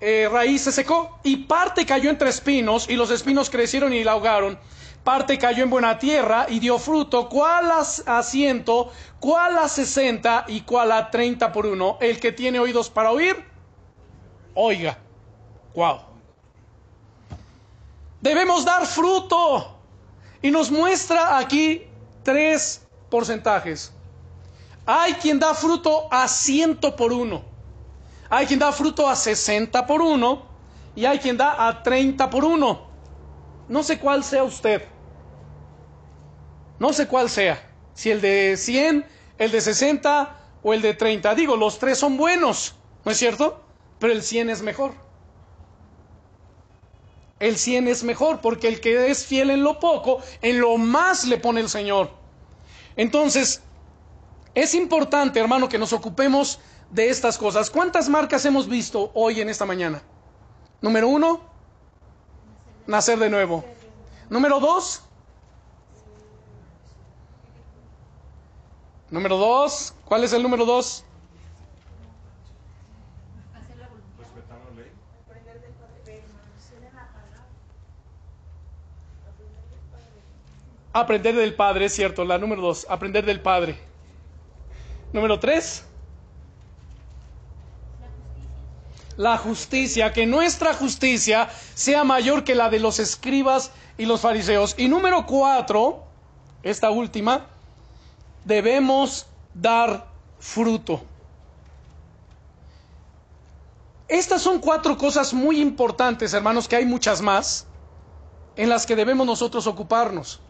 [0.00, 1.18] eh, raíz se secó.
[1.24, 4.56] Y parte cayó entre espinos y los espinos crecieron y la ahogaron
[5.02, 7.68] parte cayó en buena tierra y dio fruto, cuál
[8.06, 11.98] a ciento, cuál a sesenta y cuál a treinta por uno.
[12.00, 13.44] El que tiene oídos para oír,
[14.54, 14.96] oiga.
[15.74, 15.98] Wow.
[18.20, 19.80] Debemos dar fruto.
[20.40, 21.82] Y nos muestra aquí
[22.22, 23.93] tres porcentajes.
[24.86, 27.42] Hay quien da fruto a ciento por uno.
[28.28, 30.46] Hay quien da fruto a sesenta por uno.
[30.94, 32.86] Y hay quien da a treinta por uno.
[33.68, 34.82] No sé cuál sea usted.
[36.78, 39.06] No sé cuál sea, si el de 100,
[39.38, 41.34] el de 60 o el de 30.
[41.34, 42.74] Digo, los tres son buenos,
[43.04, 43.62] ¿no es cierto?
[43.98, 44.92] Pero el 100 es mejor.
[47.38, 51.24] El 100 es mejor porque el que es fiel en lo poco, en lo más
[51.26, 52.10] le pone el Señor.
[52.96, 53.62] Entonces,
[54.54, 57.70] es importante, hermano, que nos ocupemos de estas cosas.
[57.70, 60.02] ¿Cuántas marcas hemos visto hoy en esta mañana?
[60.80, 61.40] Número uno,
[62.86, 63.64] nacer de nuevo.
[64.28, 65.02] Número dos,
[69.14, 71.04] Número dos, ¿cuál es el número dos?
[80.92, 83.78] Aprender del Padre, es cierto, la número dos, aprender del Padre.
[85.14, 85.84] Número tres.
[89.16, 94.74] La justicia, que nuestra justicia sea mayor que la de los escribas y los fariseos.
[94.76, 96.02] Y número cuatro,
[96.64, 97.46] esta última,
[98.44, 100.04] debemos dar
[100.40, 101.00] fruto.
[104.08, 107.68] Estas son cuatro cosas muy importantes, hermanos, que hay muchas más
[108.56, 110.40] en las que debemos nosotros ocuparnos.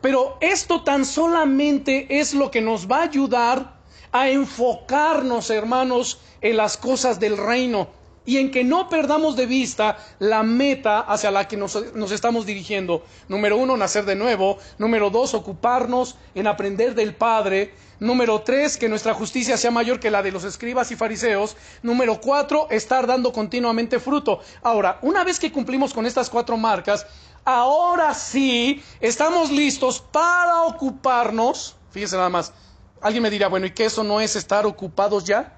[0.00, 3.77] Pero esto tan solamente es lo que nos va a ayudar
[4.12, 7.88] a enfocarnos, hermanos, en las cosas del reino
[8.28, 11.74] y en que no perdamos de vista la meta hacia la que nos,
[12.12, 13.02] estamos dirigiendo.
[13.26, 14.58] Número uno, nacer de nuevo.
[14.76, 17.72] Número dos, ocuparnos en aprender del Padre.
[18.00, 21.56] Número tres, que nuestra justicia sea mayor que la de los escribas y fariseos.
[21.82, 24.40] Número cuatro, estar dando continuamente fruto.
[24.62, 27.06] Ahora, una vez que cumplimos con estas cuatro marcas,
[27.46, 31.76] ahora sí estamos listos para ocuparnos.
[31.92, 32.52] Fíjese nada más.
[33.00, 35.54] Alguien me dirá, bueno, ¿y que eso no es estar ocupados ya?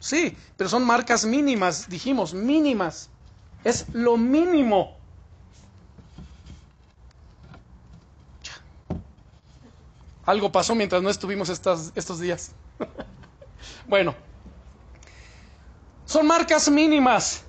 [0.00, 3.10] Sí, pero son marcas mínimas, dijimos, mínimas.
[3.64, 4.96] Es lo mínimo.
[10.24, 12.52] Algo pasó mientras no estuvimos estos días.
[13.86, 14.14] bueno,
[16.04, 17.42] son marcas mínimas.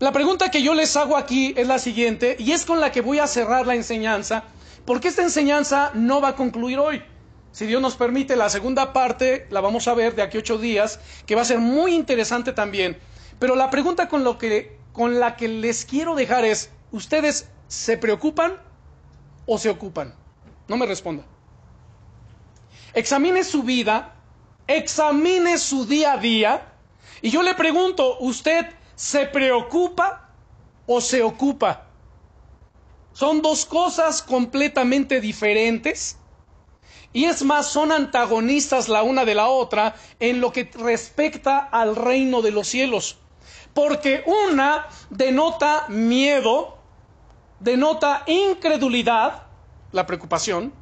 [0.00, 3.00] La pregunta que yo les hago aquí es la siguiente, y es con la que
[3.00, 4.44] voy a cerrar la enseñanza,
[4.84, 7.02] porque esta enseñanza no va a concluir hoy
[7.54, 10.98] si Dios nos permite, la segunda parte la vamos a ver de aquí ocho días,
[11.24, 12.98] que va a ser muy interesante también.
[13.38, 17.96] Pero la pregunta con, lo que, con la que les quiero dejar es, ¿ustedes se
[17.96, 18.60] preocupan
[19.46, 20.16] o se ocupan?
[20.66, 21.24] No me responda.
[22.92, 24.16] Examine su vida,
[24.66, 26.72] examine su día a día,
[27.22, 30.28] y yo le pregunto, ¿usted se preocupa
[30.86, 31.86] o se ocupa?
[33.12, 36.18] Son dos cosas completamente diferentes.
[37.14, 41.94] Y es más, son antagonistas la una de la otra en lo que respecta al
[41.94, 43.18] reino de los cielos.
[43.72, 46.76] Porque una denota miedo,
[47.60, 49.44] denota incredulidad,
[49.92, 50.72] la preocupación.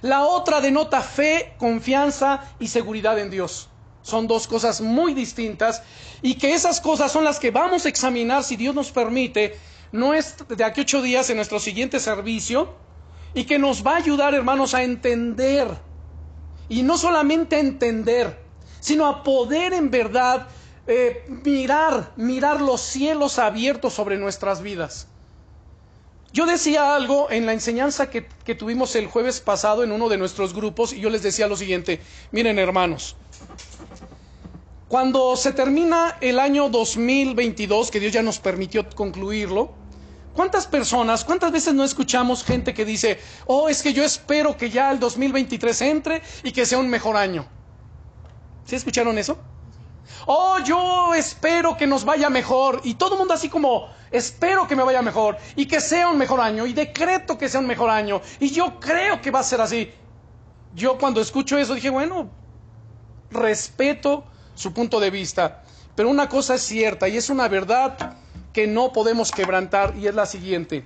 [0.00, 3.68] La otra denota fe, confianza y seguridad en Dios.
[4.00, 5.82] Son dos cosas muy distintas
[6.22, 9.58] y que esas cosas son las que vamos a examinar, si Dios nos permite,
[9.92, 12.87] no es de aquí ocho días en nuestro siguiente servicio
[13.34, 15.68] y que nos va a ayudar, hermanos, a entender.
[16.68, 18.38] Y no solamente a entender,
[18.80, 20.48] sino a poder en verdad
[20.86, 25.08] eh, mirar, mirar los cielos abiertos sobre nuestras vidas.
[26.32, 30.18] Yo decía algo en la enseñanza que, que, tuvimos el jueves pasado en uno de
[30.18, 32.00] nuestros grupos y yo les decía lo siguiente,
[32.32, 33.16] miren hermanos,
[34.88, 39.72] cuando se termina el año 2022, que Dios ya nos permitió concluirlo,
[40.38, 44.70] ¿cuántas personas, cuántas veces no escuchamos gente que dice, oh, es que yo espero que
[44.70, 47.44] ya el 2023 entre y que sea un mejor año?
[48.64, 49.36] ¿Sí escucharon eso?
[50.26, 52.82] Oh, yo espero que nos vaya mejor.
[52.84, 55.38] Y todo el mundo así como, espero que me vaya mejor.
[55.56, 56.66] Y que sea un mejor año.
[56.66, 58.20] Y decreto que sea un mejor año.
[58.38, 59.90] Y yo creo que va a ser así.
[60.72, 62.30] Yo cuando escucho eso dije, bueno,
[63.32, 64.22] respeto
[64.54, 65.64] su punto de vista.
[65.96, 68.16] Pero una cosa es cierta y es una verdad
[68.58, 70.84] que no podemos quebrantar y es la siguiente.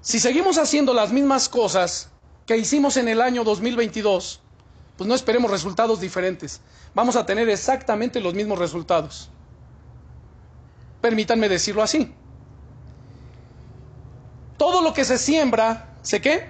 [0.00, 2.08] Si seguimos haciendo las mismas cosas
[2.46, 4.40] que hicimos en el año 2022,
[4.96, 6.62] pues no esperemos resultados diferentes.
[6.94, 9.28] Vamos a tener exactamente los mismos resultados.
[11.02, 12.10] Permítanme decirlo así.
[14.56, 16.48] Todo lo que se siembra, ¿se qué?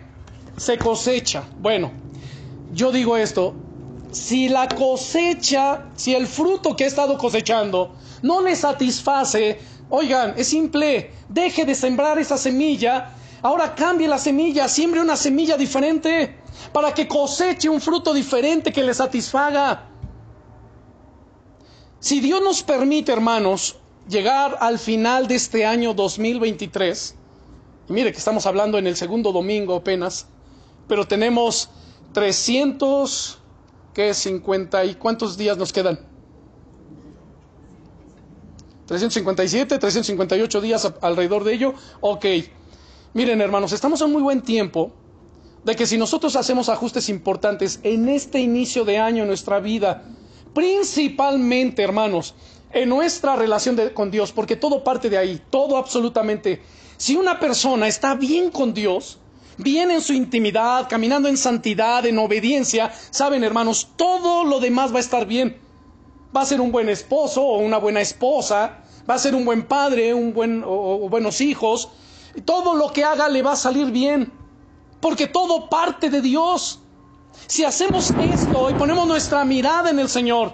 [0.57, 1.43] Se cosecha.
[1.59, 1.91] Bueno,
[2.73, 3.57] yo digo esto,
[4.13, 9.59] si la cosecha, si el fruto que he estado cosechando no le satisface,
[9.91, 15.57] oigan, es simple, deje de sembrar esa semilla, ahora cambie la semilla, siembre una semilla
[15.57, 16.37] diferente
[16.73, 19.89] para que coseche un fruto diferente que le satisfaga.
[22.01, 23.77] Si Dios nos permite, hermanos,
[24.09, 27.15] llegar al final de este año 2023,
[27.89, 30.27] y mire que estamos hablando en el segundo domingo apenas,
[30.87, 31.71] pero tenemos
[32.13, 33.39] 300
[33.99, 34.15] ¿qué?
[34.15, 35.99] 50 y cuántos días nos quedan?
[38.89, 41.75] 357, 358 días alrededor de ello.
[42.01, 42.25] Ok.
[43.13, 44.93] Miren, hermanos, estamos en muy buen tiempo
[45.63, 50.05] de que si nosotros hacemos ajustes importantes en este inicio de año en nuestra vida,
[50.55, 52.35] principalmente, hermanos,
[52.73, 56.63] en nuestra relación con Dios, porque todo parte de ahí, todo absolutamente.
[56.97, 59.19] Si una persona está bien con Dios,
[59.59, 64.97] bien en su intimidad, caminando en santidad, en obediencia, saben hermanos, todo lo demás va
[64.97, 65.68] a estar bien.
[66.35, 69.67] Va a ser un buen esposo o una buena esposa, va a ser un buen
[69.67, 71.89] padre, un buen o, buenos hijos.
[72.45, 74.33] Todo lo que haga le va a salir bien,
[75.01, 76.81] porque todo parte de Dios.
[77.47, 80.53] Si hacemos esto y ponemos nuestra mirada en el Señor,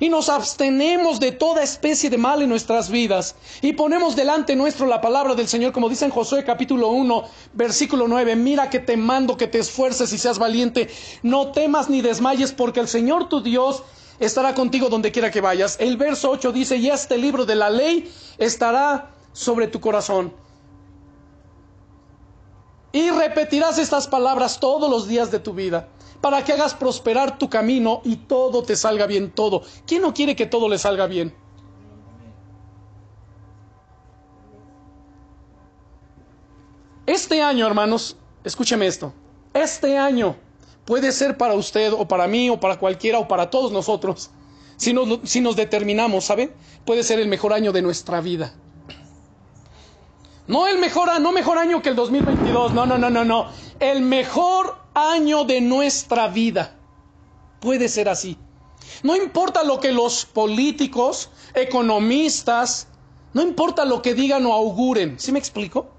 [0.00, 4.86] y nos abstenemos de toda especie de mal en nuestras vidas y ponemos delante nuestro
[4.86, 7.24] la palabra del Señor, como dice en Josué capítulo 1,
[7.54, 10.88] versículo 9, mira que te mando que te esfuerces y seas valiente,
[11.22, 13.82] no temas ni desmayes porque el Señor tu Dios
[14.20, 15.76] estará contigo donde quiera que vayas.
[15.80, 20.32] El verso 8 dice, y este libro de la ley estará sobre tu corazón.
[22.92, 25.88] Y repetirás estas palabras todos los días de tu vida
[26.20, 29.62] para que hagas prosperar tu camino y todo te salga bien, todo.
[29.86, 31.34] ¿Quién no quiere que todo le salga bien?
[37.06, 39.14] Este año, hermanos, escúcheme esto,
[39.54, 40.36] este año
[40.88, 44.30] puede ser para usted o para mí o para cualquiera o para todos nosotros,
[44.78, 46.50] si nos, si nos determinamos, ¿saben?
[46.86, 48.54] Puede ser el mejor año de nuestra vida.
[50.46, 53.48] No el mejor, no mejor año que el 2022, no, no, no, no, no.
[53.80, 56.74] El mejor año de nuestra vida.
[57.60, 58.38] Puede ser así.
[59.02, 62.88] No importa lo que los políticos, economistas,
[63.34, 65.20] no importa lo que digan o auguren.
[65.20, 65.97] ¿Sí me explico?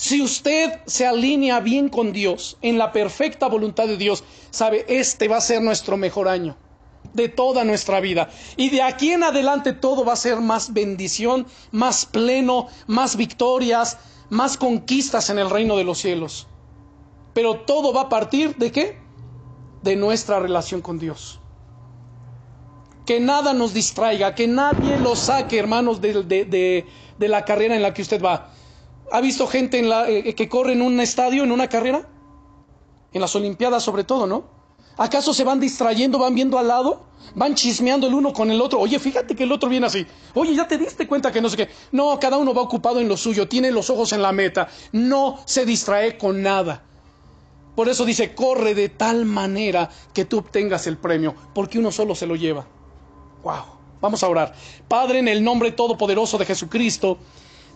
[0.00, 5.28] Si usted se alinea bien con Dios, en la perfecta voluntad de Dios, sabe, este
[5.28, 6.56] va a ser nuestro mejor año
[7.12, 8.30] de toda nuestra vida.
[8.56, 13.98] Y de aquí en adelante todo va a ser más bendición, más pleno, más victorias,
[14.30, 16.46] más conquistas en el reino de los cielos.
[17.34, 18.98] Pero todo va a partir de qué?
[19.82, 21.40] De nuestra relación con Dios.
[23.04, 26.86] Que nada nos distraiga, que nadie lo saque, hermanos, de,
[27.18, 28.54] la carrera en la que usted va.
[29.12, 32.08] ¿Ha visto gente en la, eh, que corre en un estadio, en una carrera?
[33.12, 34.44] En las Olimpiadas sobre todo, ¿no?
[34.96, 37.06] ¿Acaso se van distrayendo, van viendo al lado?
[37.34, 38.78] Van chismeando el uno con el otro.
[38.80, 40.06] Oye, fíjate que el otro viene así.
[40.34, 41.68] Oye, ya te diste cuenta que no sé qué.
[41.92, 44.68] No, cada uno va ocupado en lo suyo, tiene los ojos en la meta.
[44.92, 46.84] No se distrae con nada.
[47.74, 52.14] Por eso dice, corre de tal manera que tú obtengas el premio, porque uno solo
[52.14, 52.66] se lo lleva.
[53.42, 53.80] Wow.
[54.00, 54.54] Vamos a orar.
[54.88, 57.18] Padre, en el nombre todopoderoso de Jesucristo,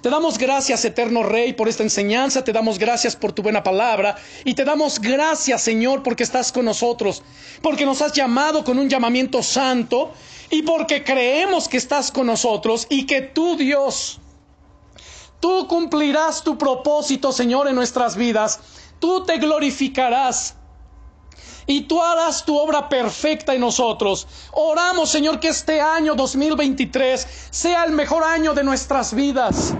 [0.05, 4.17] te damos gracias, eterno Rey, por esta enseñanza, te damos gracias por tu buena palabra
[4.45, 7.23] y te damos gracias, Señor, porque estás con nosotros,
[7.63, 10.13] porque nos has llamado con un llamamiento santo
[10.51, 14.21] y porque creemos que estás con nosotros y que tú, Dios,
[15.41, 18.61] tú cumplirás tu propósito, Señor, en nuestras vidas,
[18.99, 20.55] tú te glorificarás
[21.67, 24.29] y tú harás tu obra perfecta en nosotros.
[24.53, 29.75] Oramos, Señor, que este año 2023 sea el mejor año de nuestras vidas.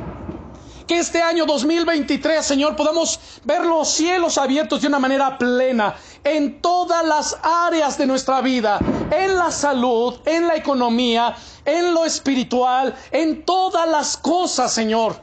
[0.87, 6.61] Que este año 2023, Señor, podamos ver los cielos abiertos de una manera plena en
[6.61, 8.79] todas las áreas de nuestra vida,
[9.11, 15.23] en la salud, en la economía, en lo espiritual, en todas las cosas, Señor.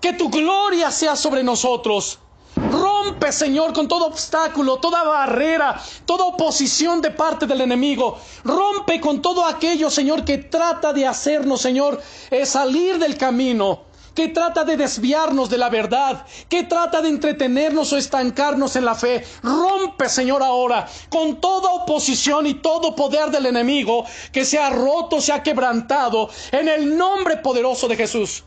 [0.00, 2.18] Que tu gloria sea sobre nosotros.
[2.56, 8.18] Rompe, Señor, con todo obstáculo, toda barrera, toda oposición de parte del enemigo.
[8.42, 12.02] Rompe con todo aquello, Señor, que trata de hacernos, Señor,
[12.44, 17.96] salir del camino que trata de desviarnos de la verdad, que trata de entretenernos o
[17.96, 19.24] estancarnos en la fe.
[19.42, 25.42] Rompe, Señor, ahora con toda oposición y todo poder del enemigo que sea roto, sea
[25.42, 28.44] quebrantado, en el nombre poderoso de Jesús.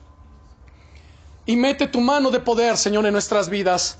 [1.46, 4.00] Y mete tu mano de poder, Señor, en nuestras vidas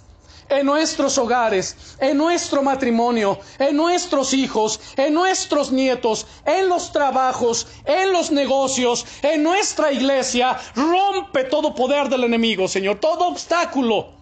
[0.50, 7.68] en nuestros hogares, en nuestro matrimonio, en nuestros hijos, en nuestros nietos, en los trabajos,
[7.86, 10.58] en los negocios, en nuestra iglesia.
[10.76, 14.16] Rompe todo poder del enemigo, Señor, todo obstáculo.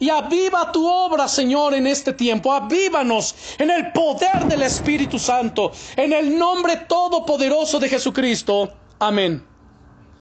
[0.00, 2.52] Y aviva tu obra, Señor, en este tiempo.
[2.52, 8.72] Avívanos en el poder del Espíritu Santo, en el nombre todopoderoso de Jesucristo.
[9.00, 9.44] Amén.